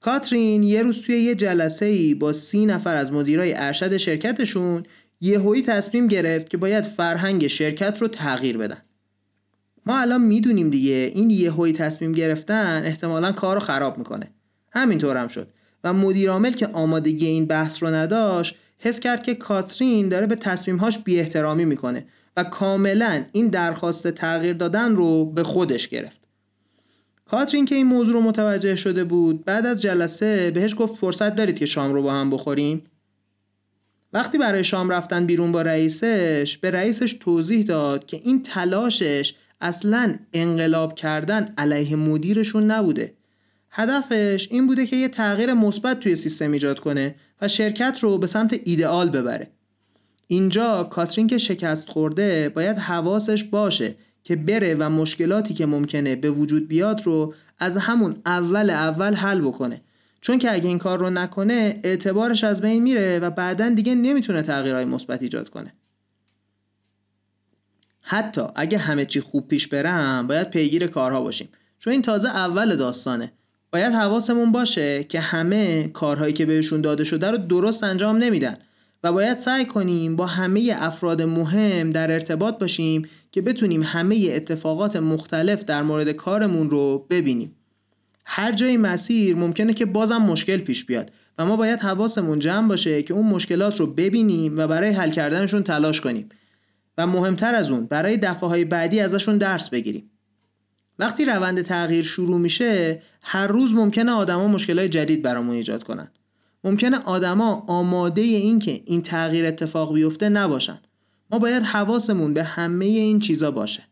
کاترین 0.00 0.62
یه 0.62 0.82
روز 0.82 1.02
توی 1.02 1.18
یه 1.18 1.34
جلسه 1.34 1.86
ای 1.86 2.14
با 2.14 2.32
سی 2.32 2.66
نفر 2.66 2.96
از 2.96 3.12
مدیرای 3.12 3.54
ارشد 3.56 3.96
شرکتشون 3.96 4.82
یهویی 5.20 5.62
تصمیم 5.62 6.06
گرفت 6.06 6.50
که 6.50 6.56
باید 6.56 6.84
فرهنگ 6.84 7.46
شرکت 7.46 7.98
رو 8.02 8.08
تغییر 8.08 8.58
بدن. 8.58 8.82
ما 9.86 9.98
الان 9.98 10.20
می‌دونیم 10.20 10.70
دیگه 10.70 11.12
این 11.14 11.30
یهویی 11.30 11.72
تصمیم 11.72 12.12
گرفتن 12.12 12.82
احتمالا 12.84 13.32
کار 13.32 13.54
رو 13.54 13.60
خراب 13.60 13.98
می‌کنه. 13.98 14.30
همینطور 14.72 15.16
هم 15.16 15.28
شد. 15.28 15.48
و 15.84 15.92
مدیر 15.92 16.30
عامل 16.30 16.52
که 16.52 16.66
آمادگی 16.66 17.26
این 17.26 17.46
بحث 17.46 17.82
رو 17.82 17.88
نداشت 17.88 18.54
حس 18.78 19.00
کرد 19.00 19.22
که 19.22 19.34
کاترین 19.34 20.08
داره 20.08 20.26
به 20.26 20.34
تصمیمهاش 20.34 20.98
بی 20.98 21.20
احترامی 21.20 21.64
می‌کنه. 21.64 22.06
و 22.36 22.44
کاملا 22.44 23.24
این 23.32 23.48
درخواست 23.48 24.08
تغییر 24.08 24.52
دادن 24.52 24.96
رو 24.96 25.24
به 25.24 25.42
خودش 25.42 25.88
گرفت. 25.88 26.20
کاترین 27.24 27.64
که 27.64 27.74
این 27.74 27.86
موضوع 27.86 28.14
رو 28.14 28.20
متوجه 28.20 28.76
شده 28.76 29.04
بود 29.04 29.44
بعد 29.44 29.66
از 29.66 29.82
جلسه 29.82 30.50
بهش 30.50 30.74
گفت 30.78 30.94
فرصت 30.94 31.36
دارید 31.36 31.58
که 31.58 31.66
شام 31.66 31.94
رو 31.94 32.02
با 32.02 32.12
هم 32.12 32.30
بخوریم. 32.30 32.82
وقتی 34.12 34.38
برای 34.38 34.64
شام 34.64 34.90
رفتن 34.90 35.26
بیرون 35.26 35.52
با 35.52 35.62
رئیسش 35.62 36.58
به 36.60 36.70
رئیسش 36.70 37.12
توضیح 37.12 37.64
داد 37.64 38.06
که 38.06 38.20
این 38.24 38.42
تلاشش 38.42 39.34
اصلا 39.60 40.18
انقلاب 40.32 40.94
کردن 40.94 41.54
علیه 41.58 41.96
مدیرشون 41.96 42.70
نبوده. 42.70 43.14
هدفش 43.70 44.48
این 44.50 44.66
بوده 44.66 44.86
که 44.86 44.96
یه 44.96 45.08
تغییر 45.08 45.54
مثبت 45.54 46.00
توی 46.00 46.16
سیستم 46.16 46.52
ایجاد 46.52 46.78
کنه 46.78 47.14
و 47.42 47.48
شرکت 47.48 47.98
رو 48.00 48.18
به 48.18 48.26
سمت 48.26 48.60
ایدئال 48.64 49.10
ببره. 49.10 49.50
اینجا 50.26 50.84
کاترین 50.84 51.26
که 51.26 51.38
شکست 51.38 51.88
خورده 51.88 52.48
باید 52.48 52.78
حواسش 52.78 53.44
باشه 53.44 53.94
که 54.24 54.36
بره 54.36 54.74
و 54.78 54.90
مشکلاتی 54.90 55.54
که 55.54 55.66
ممکنه 55.66 56.16
به 56.16 56.30
وجود 56.30 56.68
بیاد 56.68 57.02
رو 57.04 57.34
از 57.58 57.76
همون 57.76 58.16
اول 58.26 58.70
اول 58.70 59.14
حل 59.14 59.40
بکنه. 59.40 59.80
چون 60.20 60.38
که 60.38 60.52
اگه 60.52 60.68
این 60.68 60.78
کار 60.78 60.98
رو 60.98 61.10
نکنه 61.10 61.80
اعتبارش 61.84 62.44
از 62.44 62.60
بین 62.60 62.82
میره 62.82 63.18
و 63.18 63.30
بعدا 63.30 63.68
دیگه 63.68 63.94
نمی‌تونه 63.94 64.42
تغییرهای 64.42 64.84
مثبت 64.84 65.22
ایجاد 65.22 65.48
کنه. 65.48 65.72
حتی 68.00 68.42
اگه 68.54 68.78
همه 68.78 69.04
چی 69.04 69.20
خوب 69.20 69.48
پیش 69.48 69.66
برم 69.66 70.26
باید 70.26 70.50
پیگیر 70.50 70.86
کارها 70.86 71.22
باشیم. 71.22 71.48
چون 71.78 71.92
این 71.92 72.02
تازه 72.02 72.28
اول 72.28 72.76
داستانه. 72.76 73.32
باید 73.72 73.92
حواسمون 73.92 74.52
باشه 74.52 75.04
که 75.04 75.20
همه 75.20 75.88
کارهایی 75.88 76.32
که 76.32 76.46
بهشون 76.46 76.80
داده 76.80 77.04
شده 77.04 77.30
رو 77.30 77.36
درست 77.36 77.84
انجام 77.84 78.16
نمیدن. 78.16 78.56
و 79.04 79.12
باید 79.12 79.38
سعی 79.38 79.64
کنیم 79.64 80.16
با 80.16 80.26
همه 80.26 80.74
افراد 80.76 81.22
مهم 81.22 81.90
در 81.90 82.10
ارتباط 82.10 82.58
باشیم 82.58 83.08
که 83.32 83.42
بتونیم 83.42 83.82
همه 83.82 84.28
اتفاقات 84.32 84.96
مختلف 84.96 85.64
در 85.64 85.82
مورد 85.82 86.12
کارمون 86.12 86.70
رو 86.70 87.06
ببینیم. 87.10 87.56
هر 88.24 88.52
جای 88.52 88.76
مسیر 88.76 89.36
ممکنه 89.36 89.74
که 89.74 89.86
بازم 89.86 90.16
مشکل 90.16 90.56
پیش 90.56 90.84
بیاد 90.84 91.10
و 91.38 91.46
ما 91.46 91.56
باید 91.56 91.78
حواسمون 91.78 92.38
جمع 92.38 92.68
باشه 92.68 93.02
که 93.02 93.14
اون 93.14 93.26
مشکلات 93.26 93.80
رو 93.80 93.86
ببینیم 93.86 94.58
و 94.58 94.66
برای 94.66 94.90
حل 94.90 95.10
کردنشون 95.10 95.62
تلاش 95.62 96.00
کنیم 96.00 96.28
و 96.98 97.06
مهمتر 97.06 97.54
از 97.54 97.70
اون 97.70 97.86
برای 97.86 98.16
دفعه 98.16 98.64
بعدی 98.64 99.00
ازشون 99.00 99.38
درس 99.38 99.70
بگیریم. 99.70 100.10
وقتی 100.98 101.24
روند 101.24 101.62
تغییر 101.62 102.04
شروع 102.04 102.38
میشه 102.38 103.02
هر 103.22 103.46
روز 103.46 103.72
ممکنه 103.72 104.12
آدما 104.12 104.48
مشکلات 104.48 104.86
جدید 104.86 105.22
برامون 105.22 105.56
ایجاد 105.56 105.82
کنن. 105.82 106.08
ممکنه 106.66 106.98
آدما 106.98 107.64
آماده 107.66 108.22
این 108.22 108.58
که 108.58 108.82
این 108.84 109.02
تغییر 109.02 109.44
اتفاق 109.46 109.94
بیفته 109.94 110.28
نباشن. 110.28 110.78
ما 111.30 111.38
باید 111.38 111.62
حواسمون 111.62 112.34
به 112.34 112.44
همه 112.44 112.84
این 112.84 113.18
چیزا 113.18 113.50
باشه. 113.50 113.82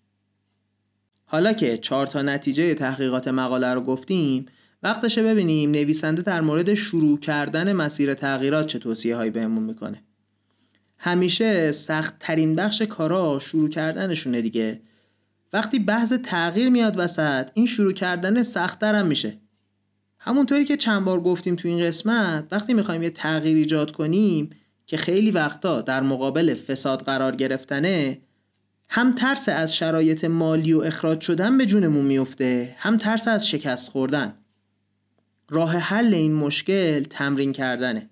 حالا 1.25 1.53
که 1.53 1.77
چهار 1.77 2.07
تا 2.07 2.23
نتیجه 2.23 2.75
تحقیقات 2.75 3.29
مقاله 3.29 3.75
رو 3.75 3.81
گفتیم 3.81 4.47
وقتشه 4.83 5.23
ببینیم 5.23 5.71
نویسنده 5.71 6.23
در 6.23 6.41
مورد 6.41 6.75
شروع 6.75 7.19
کردن 7.19 7.73
مسیر 7.73 8.15
تغییرات 8.15 8.67
چه 8.67 8.79
توصیه 8.79 9.17
هایی 9.17 9.31
بهمون 9.31 9.63
می‌کنه. 9.63 10.03
همیشه 10.99 11.73
سخت 11.73 12.15
ترین 12.21 12.57
بخش 12.57 12.83
کارا 12.83 13.39
شروع 13.39 13.69
کردنشونه 13.69 14.41
دیگه. 14.41 14.81
وقتی 15.53 15.79
بحث 15.79 16.13
تغییر 16.13 16.69
میاد 16.69 16.95
وسط 16.99 17.49
این 17.55 17.67
شروع 17.67 17.93
کردن 17.93 18.43
هم 18.83 19.07
میشه. 19.07 19.44
همونطوری 20.27 20.65
که 20.65 20.77
چند 20.77 21.05
بار 21.05 21.21
گفتیم 21.21 21.57
تو 21.57 21.69
این 21.69 21.87
قسمت 21.87 22.47
وقتی 22.51 22.75
می‌خوایم 22.75 23.03
یه 23.03 23.11
تغییر 23.11 23.57
ایجاد 23.57 23.93
کنیم 23.93 24.51
که 24.87 24.97
خیلی 24.97 25.31
وقتا 25.31 25.81
در 25.81 26.03
مقابل 26.03 26.55
فساد 26.55 27.03
قرار 27.03 27.37
گرفتنه 27.37 28.21
هم 28.89 29.13
ترس 29.13 29.49
از 29.49 29.77
شرایط 29.77 30.25
مالی 30.25 30.73
و 30.73 30.81
اخراج 30.81 31.21
شدن 31.21 31.59
به 31.59 31.67
جونمون 31.67 32.05
میفته 32.05 32.77
هم 32.79 32.97
ترس 32.97 33.29
از 33.29 33.49
شکست 33.49 33.89
خوردن. 33.89 34.35
راه 35.51 35.77
حل 35.77 36.15
این 36.15 36.35
مشکل 36.35 37.03
تمرین 37.03 37.53
کردنه. 37.53 38.11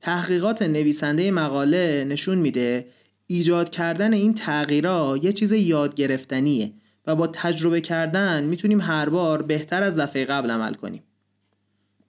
تحقیقات 0.00 0.62
نویسنده 0.62 1.30
مقاله 1.30 2.06
نشون 2.08 2.38
میده 2.38 2.86
ایجاد 3.26 3.70
کردن 3.70 4.12
این 4.12 4.34
تغییرها 4.34 5.18
یه 5.22 5.32
چیز 5.32 5.52
یاد 5.52 5.94
گرفتنیه 5.94 6.72
و 7.06 7.16
با 7.16 7.26
تجربه 7.26 7.80
کردن 7.80 8.44
می‌تونیم 8.44 8.80
هر 8.80 9.08
بار 9.08 9.42
بهتر 9.42 9.82
از 9.82 9.98
دفعه 9.98 10.24
قبل 10.24 10.50
عمل 10.50 10.74
کنیم. 10.74 11.02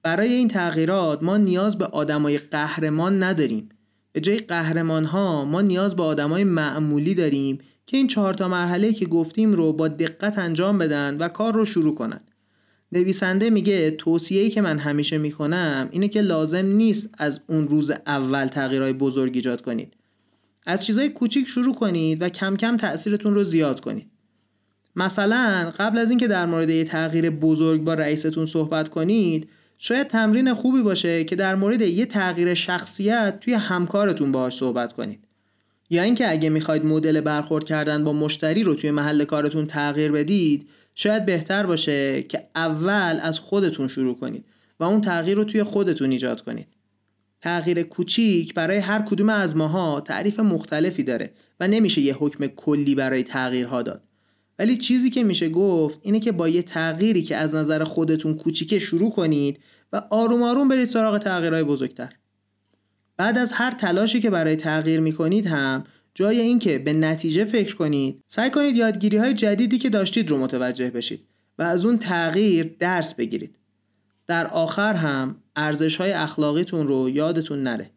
برای 0.07 0.33
این 0.33 0.47
تغییرات 0.47 1.23
ما 1.23 1.37
نیاز 1.37 1.77
به 1.77 1.85
آدمای 1.85 2.37
قهرمان 2.37 3.23
نداریم. 3.23 3.69
به 4.11 4.21
جای 4.21 4.37
قهرمان 4.37 5.05
ها 5.05 5.45
ما 5.45 5.61
نیاز 5.61 5.95
به 5.95 6.03
آدمای 6.03 6.43
معمولی 6.43 7.13
داریم 7.13 7.59
که 7.87 7.97
این 7.97 8.07
چهار 8.07 8.33
تا 8.33 8.47
مرحله 8.47 8.93
که 8.93 9.05
گفتیم 9.05 9.53
رو 9.53 9.73
با 9.73 9.87
دقت 9.87 10.39
انجام 10.39 10.77
بدن 10.77 11.17
و 11.17 11.27
کار 11.27 11.53
رو 11.53 11.65
شروع 11.65 11.95
کنن. 11.95 12.19
نویسنده 12.91 13.49
میگه 13.49 13.91
توصیه‌ای 13.91 14.49
که 14.49 14.61
من 14.61 14.77
همیشه 14.77 15.17
می‌کنم 15.17 15.89
اینه 15.91 16.07
که 16.07 16.21
لازم 16.21 16.65
نیست 16.65 17.09
از 17.17 17.39
اون 17.47 17.67
روز 17.67 17.91
اول 17.91 18.47
تغییرهای 18.47 18.93
بزرگ 18.93 19.31
ایجاد 19.35 19.61
کنید. 19.61 19.93
از 20.65 20.85
چیزهای 20.85 21.09
کوچیک 21.09 21.47
شروع 21.47 21.75
کنید 21.75 22.21
و 22.21 22.29
کم 22.29 22.55
کم 22.55 22.77
تأثیرتون 22.77 23.33
رو 23.33 23.43
زیاد 23.43 23.79
کنید. 23.79 24.07
مثلا 24.95 25.73
قبل 25.79 25.97
از 25.97 26.09
اینکه 26.09 26.27
در 26.27 26.45
مورد 26.45 26.69
یه 26.69 26.83
تغییر 26.83 27.29
بزرگ 27.29 27.83
با 27.83 27.93
رئیستون 27.93 28.45
صحبت 28.45 28.89
کنید 28.89 29.49
شاید 29.77 30.07
تمرین 30.07 30.53
خوبی 30.53 30.81
باشه 30.81 31.23
که 31.23 31.35
در 31.35 31.55
مورد 31.55 31.81
یه 31.81 32.05
تغییر 32.05 32.53
شخصیت 32.53 33.39
توی 33.39 33.53
همکارتون 33.53 34.31
باهاش 34.31 34.57
صحبت 34.57 34.93
کنید. 34.93 35.19
یا 35.89 36.03
اینکه 36.03 36.31
اگه 36.31 36.49
می‌خواید 36.49 36.85
مدل 36.85 37.21
برخورد 37.21 37.65
کردن 37.65 38.03
با 38.03 38.13
مشتری 38.13 38.63
رو 38.63 38.75
توی 38.75 38.91
محل 38.91 39.23
کارتون 39.23 39.67
تغییر 39.67 40.11
بدید 40.11 40.69
شاید 40.95 41.25
بهتر 41.25 41.65
باشه 41.65 42.23
که 42.23 42.47
اول 42.55 43.19
از 43.21 43.39
خودتون 43.39 43.87
شروع 43.87 44.15
کنید 44.15 44.45
و 44.79 44.83
اون 44.83 45.01
تغییر 45.01 45.37
رو 45.37 45.43
توی 45.43 45.63
خودتون 45.63 46.11
ایجاد 46.11 46.41
کنید. 46.41 46.67
تغییر 47.41 47.83
کوچیک 47.83 48.53
برای 48.53 48.77
هر 48.77 49.01
کدوم 49.01 49.29
از 49.29 49.55
ماها 49.55 50.01
تعریف 50.01 50.39
مختلفی 50.39 51.03
داره 51.03 51.31
و 51.59 51.67
نمیشه 51.67 52.01
یه 52.01 52.15
حکم 52.15 52.47
کلی 52.47 52.95
برای 52.95 53.23
تغییرها 53.23 53.81
داد. 53.81 54.06
ولی 54.59 54.77
چیزی 54.77 55.09
که 55.09 55.23
میشه 55.23 55.49
گفت 55.49 55.99
اینه 56.01 56.19
که 56.19 56.31
با 56.31 56.49
یه 56.49 56.61
تغییری 56.61 57.21
که 57.21 57.35
از 57.35 57.55
نظر 57.55 57.83
خودتون 57.83 58.35
کوچیکه 58.35 58.79
شروع 58.79 59.11
کنید 59.11 59.59
و 59.93 60.01
آروم 60.09 60.43
آروم 60.43 60.67
برید 60.67 60.87
سراغ 60.87 61.17
تغییرهای 61.17 61.63
بزرگتر. 61.63 62.13
بعد 63.17 63.37
از 63.37 63.53
هر 63.53 63.71
تلاشی 63.71 64.19
که 64.19 64.29
برای 64.29 64.55
تغییر 64.55 64.99
می‌کنید 64.99 65.47
هم 65.47 65.83
جای 66.13 66.39
اینکه 66.39 66.79
به 66.79 66.93
نتیجه 66.93 67.45
فکر 67.45 67.75
کنید 67.75 68.23
سعی 68.27 68.49
کنید 68.49 68.77
یادگیری 68.77 69.17
های 69.17 69.33
جدیدی 69.33 69.77
که 69.77 69.89
داشتید 69.89 70.29
رو 70.29 70.37
متوجه 70.37 70.89
بشید 70.89 71.27
و 71.59 71.63
از 71.63 71.85
اون 71.85 71.97
تغییر 71.97 72.75
درس 72.79 73.13
بگیرید. 73.13 73.55
در 74.27 74.47
آخر 74.47 74.93
هم 74.93 75.35
ارزش 75.55 75.95
های 75.95 76.11
اخلاقیتون 76.11 76.87
رو 76.87 77.09
یادتون 77.09 77.63
نره. 77.63 77.91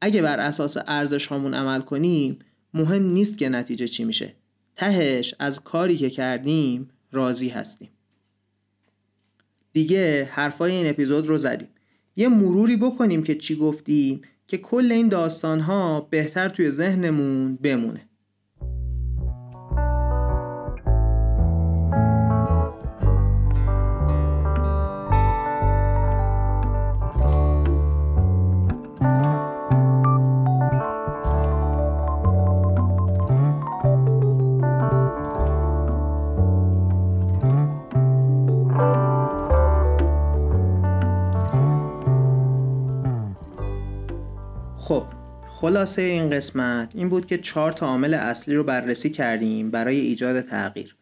اگه 0.00 0.22
بر 0.22 0.40
اساس 0.40 0.76
ارزش 0.86 1.26
هامون 1.26 1.54
عمل 1.54 1.80
کنیم 1.80 2.38
مهم 2.74 3.02
نیست 3.02 3.38
که 3.38 3.48
نتیجه 3.48 3.88
چی 3.88 4.04
میشه. 4.04 4.34
تهش 4.78 5.34
از 5.38 5.60
کاری 5.60 5.96
که 5.96 6.10
کردیم 6.10 6.90
راضی 7.12 7.48
هستیم. 7.48 7.88
دیگه 9.72 10.24
حرفای 10.24 10.72
این 10.72 10.86
اپیزود 10.86 11.26
رو 11.26 11.38
زدیم. 11.38 11.68
یه 12.16 12.28
مروری 12.28 12.76
بکنیم 12.76 13.22
که 13.22 13.34
چی 13.34 13.56
گفتیم 13.56 14.20
که 14.46 14.58
کل 14.58 14.92
این 14.92 15.08
داستان 15.08 15.60
ها 15.60 16.00
بهتر 16.00 16.48
توی 16.48 16.70
ذهنمون 16.70 17.56
بمونه. 17.56 18.07
خلاصه 45.78 46.02
این 46.02 46.30
قسمت 46.30 46.90
این 46.94 47.08
بود 47.08 47.26
که 47.26 47.38
چهار 47.38 47.72
تا 47.72 47.86
عامل 47.86 48.14
اصلی 48.14 48.54
رو 48.54 48.64
بررسی 48.64 49.10
کردیم 49.10 49.70
برای 49.70 50.00
ایجاد 50.00 50.40
تغییر. 50.40 50.96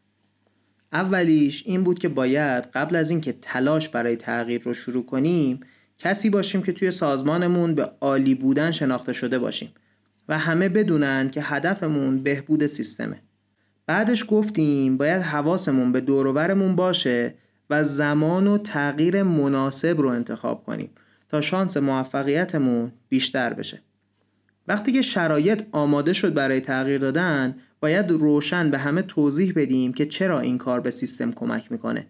اولیش 0.92 1.62
این 1.66 1.84
بود 1.84 1.98
که 1.98 2.08
باید 2.08 2.64
قبل 2.64 2.96
از 2.96 3.10
اینکه 3.10 3.34
تلاش 3.42 3.88
برای 3.88 4.16
تغییر 4.16 4.62
رو 4.62 4.74
شروع 4.74 5.06
کنیم 5.06 5.60
کسی 5.98 6.30
باشیم 6.30 6.62
که 6.62 6.72
توی 6.72 6.90
سازمانمون 6.90 7.74
به 7.74 7.90
عالی 8.00 8.34
بودن 8.34 8.72
شناخته 8.72 9.12
شده 9.12 9.38
باشیم 9.38 9.70
و 10.28 10.38
همه 10.38 10.68
بدونن 10.68 11.30
که 11.30 11.42
هدفمون 11.42 12.22
بهبود 12.22 12.66
سیستمه. 12.66 13.22
بعدش 13.86 14.24
گفتیم 14.28 14.96
باید 14.96 15.22
حواسمون 15.22 15.92
به 15.92 16.00
دوروبرمون 16.00 16.76
باشه 16.76 17.34
و 17.70 17.84
زمان 17.84 18.46
و 18.46 18.58
تغییر 18.58 19.22
مناسب 19.22 20.00
رو 20.00 20.08
انتخاب 20.08 20.64
کنیم 20.64 20.90
تا 21.28 21.40
شانس 21.40 21.76
موفقیتمون 21.76 22.92
بیشتر 23.08 23.52
بشه. 23.52 23.85
وقتی 24.68 24.92
که 24.92 25.02
شرایط 25.02 25.62
آماده 25.72 26.12
شد 26.12 26.34
برای 26.34 26.60
تغییر 26.60 26.98
دادن 26.98 27.56
باید 27.80 28.10
روشن 28.10 28.70
به 28.70 28.78
همه 28.78 29.02
توضیح 29.02 29.52
بدیم 29.56 29.92
که 29.92 30.06
چرا 30.06 30.40
این 30.40 30.58
کار 30.58 30.80
به 30.80 30.90
سیستم 30.90 31.32
کمک 31.32 31.72
می‌کنه. 31.72 32.06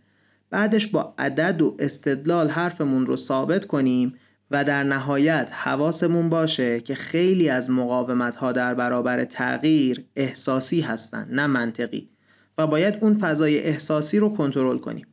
بعدش 0.51 0.87
با 0.87 1.15
عدد 1.19 1.63
و 1.63 1.77
استدلال 1.79 2.49
حرفمون 2.49 3.07
رو 3.07 3.17
ثابت 3.17 3.65
کنیم 3.65 4.15
و 4.51 4.65
در 4.65 4.83
نهایت 4.83 5.49
حواسمون 5.53 6.29
باشه 6.29 6.81
که 6.81 6.95
خیلی 6.95 7.49
از 7.49 7.71
مقاومت 7.71 8.37
ها 8.37 8.53
در 8.53 8.75
برابر 8.75 9.25
تغییر 9.25 10.05
احساسی 10.17 10.81
هستن 10.81 11.29
نه 11.31 11.47
منطقی. 11.47 12.09
و 12.59 12.67
باید 12.67 12.95
اون 13.01 13.19
فضای 13.19 13.59
احساسی 13.59 14.19
رو 14.19 14.29
کنترل 14.29 14.79
کنیم. 14.79 15.07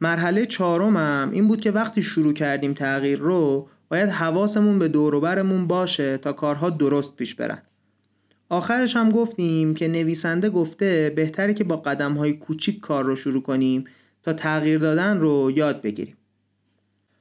مرحله 0.00 0.46
چهارمم 0.46 1.30
این 1.32 1.48
بود 1.48 1.60
که 1.60 1.70
وقتی 1.70 2.02
شروع 2.02 2.32
کردیم 2.32 2.74
تغییر 2.74 3.18
رو 3.18 3.68
باید 3.88 4.08
حواسمون 4.08 4.78
به 4.78 4.88
دوروبرمون 4.88 5.66
باشه 5.66 6.18
تا 6.18 6.32
کارها 6.32 6.70
درست 6.70 7.16
پیش 7.16 7.34
برن. 7.34 7.62
آخرش 8.48 8.96
هم 8.96 9.10
گفتیم 9.10 9.74
که 9.74 9.88
نویسنده 9.88 10.50
گفته 10.50 11.12
بهتره 11.16 11.54
که 11.54 11.64
با 11.64 11.76
قدم 11.76 12.12
های 12.12 12.32
کوچیک 12.32 12.80
کار 12.80 13.04
رو 13.04 13.16
شروع 13.16 13.42
کنیم 13.42 13.84
تا 14.22 14.32
تغییر 14.32 14.78
دادن 14.78 15.18
رو 15.18 15.52
یاد 15.56 15.82
بگیریم. 15.82 16.16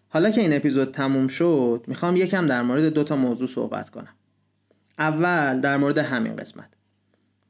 حالا 0.09 0.29
که 0.29 0.41
این 0.41 0.53
اپیزود 0.53 0.91
تموم 0.91 1.27
شد 1.27 1.83
می‌خوام 1.87 2.15
یکم 2.15 2.47
در 2.47 2.61
مورد 2.61 2.83
دو 2.83 3.03
تا 3.03 3.15
موضوع 3.15 3.47
صحبت 3.47 3.89
کنم. 3.89 4.13
اول 4.99 5.59
در 5.59 5.77
مورد 5.77 5.97
همین 5.97 6.35
قسمت. 6.35 6.69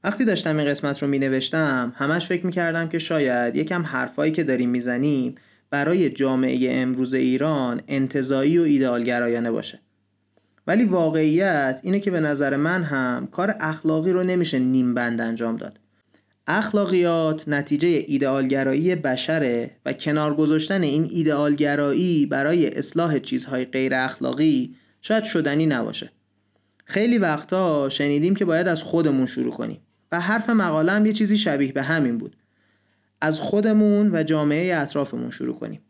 وقتی 0.03 0.25
داشتم 0.25 0.57
این 0.57 0.67
قسمت 0.67 1.03
رو 1.03 1.09
می 1.09 1.19
نوشتم 1.19 1.93
همش 1.95 2.27
فکر 2.27 2.45
می 2.45 2.51
کردم 2.51 2.89
که 2.89 2.99
شاید 2.99 3.55
یکم 3.55 3.81
حرفایی 3.81 4.31
که 4.31 4.43
داریم 4.43 4.69
می‌زنیم 4.69 5.35
برای 5.75 6.09
جامعه 6.09 6.81
امروز 6.81 7.13
ایران 7.13 7.81
انتظایی 7.87 8.57
و 8.57 8.61
ایدئالگرایانه 8.61 9.51
باشه. 9.51 9.79
ولی 10.67 10.85
واقعیت 10.85 11.79
اینه 11.83 11.99
که 11.99 12.11
به 12.11 12.19
نظر 12.19 12.55
من 12.55 12.83
هم 12.83 13.27
کار 13.31 13.55
اخلاقی 13.59 14.11
رو 14.11 14.23
نمیشه 14.23 14.59
نیم 14.59 14.93
بند 14.93 15.21
انجام 15.21 15.57
داد. 15.57 15.79
اخلاقیات 16.47 17.47
نتیجه 17.47 17.87
ایدئالگرایی 18.07 18.95
بشره 18.95 19.71
و 19.85 19.93
کنار 19.93 20.35
گذاشتن 20.35 20.83
این 20.83 21.07
ایدئالگرایی 21.11 22.25
برای 22.25 22.67
اصلاح 22.67 23.19
چیزهای 23.19 23.65
غیر 23.65 23.95
اخلاقی 23.95 24.75
شاید 25.01 25.23
شدنی 25.23 25.65
نباشه. 25.65 26.11
خیلی 26.85 27.17
وقتا 27.17 27.89
شنیدیم 27.89 28.35
که 28.35 28.45
باید 28.45 28.67
از 28.67 28.83
خودمون 28.83 29.25
شروع 29.25 29.51
کنیم. 29.51 29.79
و 30.11 30.19
حرف 30.19 30.49
مقاله 30.49 30.91
هم 30.91 31.05
یه 31.05 31.13
چیزی 31.13 31.37
شبیه 31.37 31.71
به 31.71 31.83
همین 31.83 32.17
بود. 32.17 32.35
از 33.21 33.39
خودمون 33.39 34.09
و 34.13 34.23
جامعه 34.23 34.75
اطرافمون 34.75 35.31
شروع 35.31 35.55
کنیم. 35.55 35.81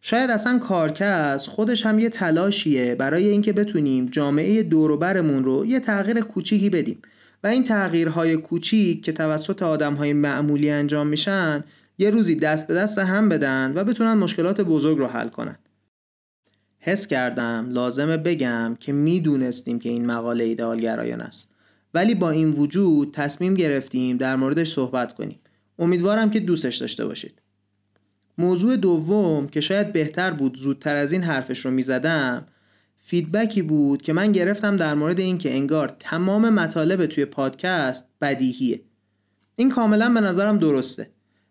شاید 0.00 0.30
اصلا 0.30 0.58
کارکس 0.58 1.48
خودش 1.48 1.86
هم 1.86 1.98
یه 1.98 2.08
تلاشیه 2.08 2.94
برای 2.94 3.28
اینکه 3.28 3.52
بتونیم 3.52 4.06
جامعه 4.06 4.62
دوروبرمون 4.62 5.44
رو 5.44 5.66
یه 5.66 5.80
تغییر 5.80 6.20
کوچیکی 6.20 6.70
بدیم. 6.70 7.02
و 7.44 7.46
این 7.46 7.64
تغییرهای 7.64 8.36
کوچیک 8.36 9.04
که 9.04 9.12
توسط 9.12 9.62
آدمهای 9.62 10.12
معمولی 10.12 10.70
انجام 10.70 11.06
میشن 11.06 11.64
یه 11.98 12.10
روزی 12.10 12.34
دست 12.34 12.66
به 12.66 12.74
دست 12.74 12.98
هم 12.98 13.28
بدن 13.28 13.72
و 13.74 13.84
بتونن 13.84 14.14
مشکلات 14.14 14.60
بزرگ 14.60 14.98
رو 14.98 15.06
حل 15.06 15.28
کنن. 15.28 15.56
حس 16.78 17.06
کردم 17.06 17.68
لازمه 17.70 18.16
بگم 18.16 18.76
که 18.80 18.92
می‌دونستیم 18.92 19.78
که 19.78 19.88
این 19.88 20.06
مقاله 20.06 20.44
ایدئالگرایان 20.44 21.20
است. 21.20 21.50
ولی 21.94 22.14
با 22.14 22.30
این 22.30 22.50
وجود 22.50 23.14
تصمیم 23.14 23.54
گرفتیم 23.54 24.16
در 24.16 24.36
موردش 24.36 24.72
صحبت 24.72 25.14
کنیم. 25.14 25.38
امیدوارم 25.78 26.30
که 26.30 26.40
دوستش 26.40 26.76
داشته 26.76 27.06
باشید. 27.06 27.42
موضوع 28.38 28.76
دوم 28.76 29.46
که 29.46 29.60
شاید 29.60 29.92
بهتر 29.92 30.30
بود 30.30 30.58
زودتر 30.58 30.96
از 30.96 31.12
این 31.12 31.22
حرفش 31.22 31.58
رو 31.58 31.70
می‌زدم 31.70 32.46
فیدبکی 33.02 33.62
بود 33.62 34.02
که 34.02 34.12
من 34.12 34.32
گرفتم 34.32 34.76
در 34.76 34.94
مورد 34.94 35.20
اینکه 35.20 35.54
انگار 35.54 35.96
تمام 36.00 36.50
مطالب 36.50 37.06
توی 37.06 37.24
پادکست 37.24 38.04
بدیهیه. 38.20 38.80
این 39.56 39.70
کاملا 39.70 40.14
به 40.14 40.20
نظرم 40.20 40.58
درسته. 40.58 41.10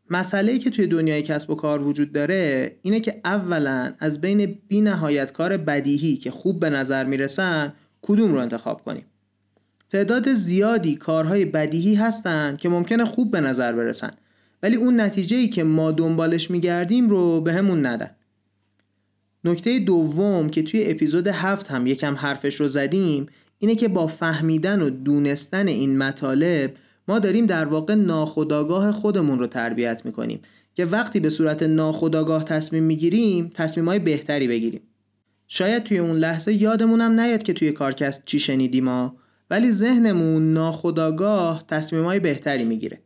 مسئله 0.10 0.58
که 0.58 0.70
توی 0.70 0.88
دنیای 0.88 1.22
کسب 1.22 1.50
و 1.50 1.56
کار 1.56 1.82
وجود 1.82 2.12
داره 2.12 2.76
اینه 2.82 3.00
که 3.00 3.22
اولا 3.26 3.94
از 4.00 4.22
بین 4.22 4.60
بی 4.68 4.82
نهایت 4.82 5.32
کار 5.32 5.58
بدیهی 5.58 6.18
که 6.18 6.32
خوب 6.32 6.60
به 6.60 6.70
نظر 6.70 7.04
می‌رسن 7.04 7.74
کدوم 8.02 8.32
رو 8.32 8.40
انتخاب 8.40 8.82
کنیم؟ 8.82 9.06
تعداد 9.96 10.34
زیادی 10.34 10.96
کارهای 10.96 11.46
بدیهی 11.46 11.96
هستن 11.96 12.56
که 12.56 12.70
ممکنه 12.70 13.06
خوب 13.06 13.32
به 13.32 13.42
نظر 13.42 13.74
برسن. 13.74 14.12
ولی 14.64 14.76
اون 14.76 15.00
نتیجه 15.00 15.38
ای 15.38 15.48
که 15.48 15.64
ما 15.64 15.92
دنبالش 15.92 16.52
میگردیم 16.52 17.10
رو 17.10 17.42
به 17.42 17.54
همون 17.54 17.86
ندن. 17.86 18.10
نکته 19.44 19.80
دوم 19.80 20.50
که 20.50 20.64
توی 20.64 20.92
اپیزود 20.92 21.28
هفت 21.28 21.68
هم 21.68 21.88
یکم 21.88 22.16
حرفش 22.16 22.56
رو 22.56 22.68
زدیم 22.68 23.28
اینه 23.60 23.76
که 23.76 23.88
با 23.88 24.08
فهمیدن 24.08 24.82
و 24.82 24.90
دونستن 24.90 25.68
این 25.68 25.98
مطالب 25.98 26.74
ما 27.08 27.20
داریم 27.20 27.46
در 27.46 27.66
واقع 27.66 27.96
ناخداگاه 27.96 28.92
خودمون 28.92 29.40
رو 29.40 29.48
تربیت 29.48 30.02
می‌کنیم 30.06 30.40
که 30.74 30.86
وقتی 30.86 31.20
به 31.20 31.30
صورت 31.30 31.64
ناخداگاه 31.64 32.44
تصمیم 32.44 32.84
می‌گیریم 32.84 33.52
تصمیم 33.54 33.88
های 33.88 34.00
بهتری 34.00 34.48
بگیریم. 34.48 34.82
شاید 35.48 35.84
توی 35.84 35.98
اون 35.98 36.18
لحظه 36.18 36.54
یادمونم 36.54 37.20
نیاد 37.20 37.44
که 37.44 37.54
توی 37.54 37.72
کارکست 37.72 38.26
چی 38.26 38.40
شنیدیم 38.40 38.88
ولی 39.50 39.72
ذهنمون 39.72 40.54
ناخداگاه 40.54 41.64
تصمیم 41.68 42.04
های 42.04 42.20
بهتری 42.20 42.64
می‌گیره. 42.64 43.02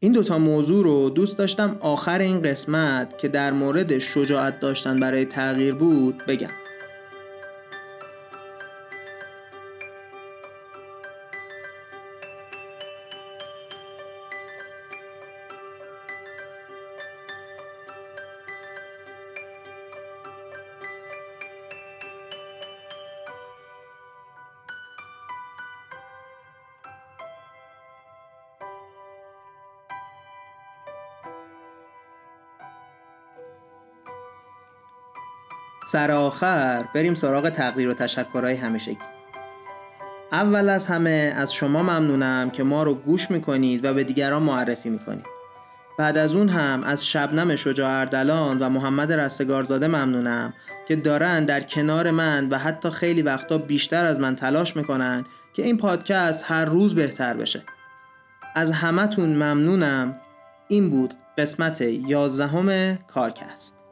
این 0.00 0.12
دوتا 0.12 0.38
موضوع 0.38 0.84
رو 0.84 1.10
دوست 1.10 1.38
داشتم 1.38 1.76
آخر 1.80 2.18
این 2.18 2.42
قسمت 2.42 3.18
که 3.18 3.28
در 3.28 3.52
مورد 3.52 3.98
شجاعت 3.98 4.60
داشتن 4.60 5.00
برای 5.00 5.24
تغییر 5.24 5.74
بود 5.74 6.22
بگم. 6.26 6.63
سر 35.86 36.10
آخر 36.10 36.84
بریم 36.94 37.14
سراغ 37.14 37.48
تقدیر 37.48 37.88
و 37.88 37.94
تشکرهای 37.94 38.54
همیشگی 38.54 38.98
اول 40.32 40.68
از 40.68 40.86
همه 40.86 41.34
از 41.36 41.54
شما 41.54 41.82
ممنونم 41.82 42.50
که 42.50 42.62
ما 42.62 42.82
رو 42.82 42.94
گوش 42.94 43.30
می‌کنید 43.30 43.84
و 43.84 43.94
به 43.94 44.04
دیگران 44.04 44.42
معرفی 44.42 44.90
می‌کنید. 44.90 45.24
بعد 45.98 46.18
از 46.18 46.34
اون 46.34 46.48
هم 46.48 46.82
از 46.82 47.06
شبنم 47.06 47.56
شجاع 47.56 47.90
اردلان 47.90 48.58
و 48.58 48.68
محمد 48.68 49.12
رستگارزاده 49.12 49.88
ممنونم 49.88 50.54
که 50.88 50.96
دارن 50.96 51.44
در 51.44 51.60
کنار 51.60 52.10
من 52.10 52.48
و 52.48 52.58
حتی 52.58 52.90
خیلی 52.90 53.22
وقتا 53.22 53.58
بیشتر 53.58 54.04
از 54.04 54.20
من 54.20 54.36
تلاش 54.36 54.76
می‌کنن 54.76 55.24
که 55.52 55.62
این 55.62 55.78
پادکست 55.78 56.44
هر 56.46 56.64
روز 56.64 56.94
بهتر 56.94 57.34
بشه. 57.34 57.62
از 58.54 58.70
همتون 58.70 59.28
ممنونم. 59.28 60.16
این 60.68 60.90
بود 60.90 61.14
قسمت 61.38 61.80
یازدهم 61.80 62.96
کارکست. 62.96 63.83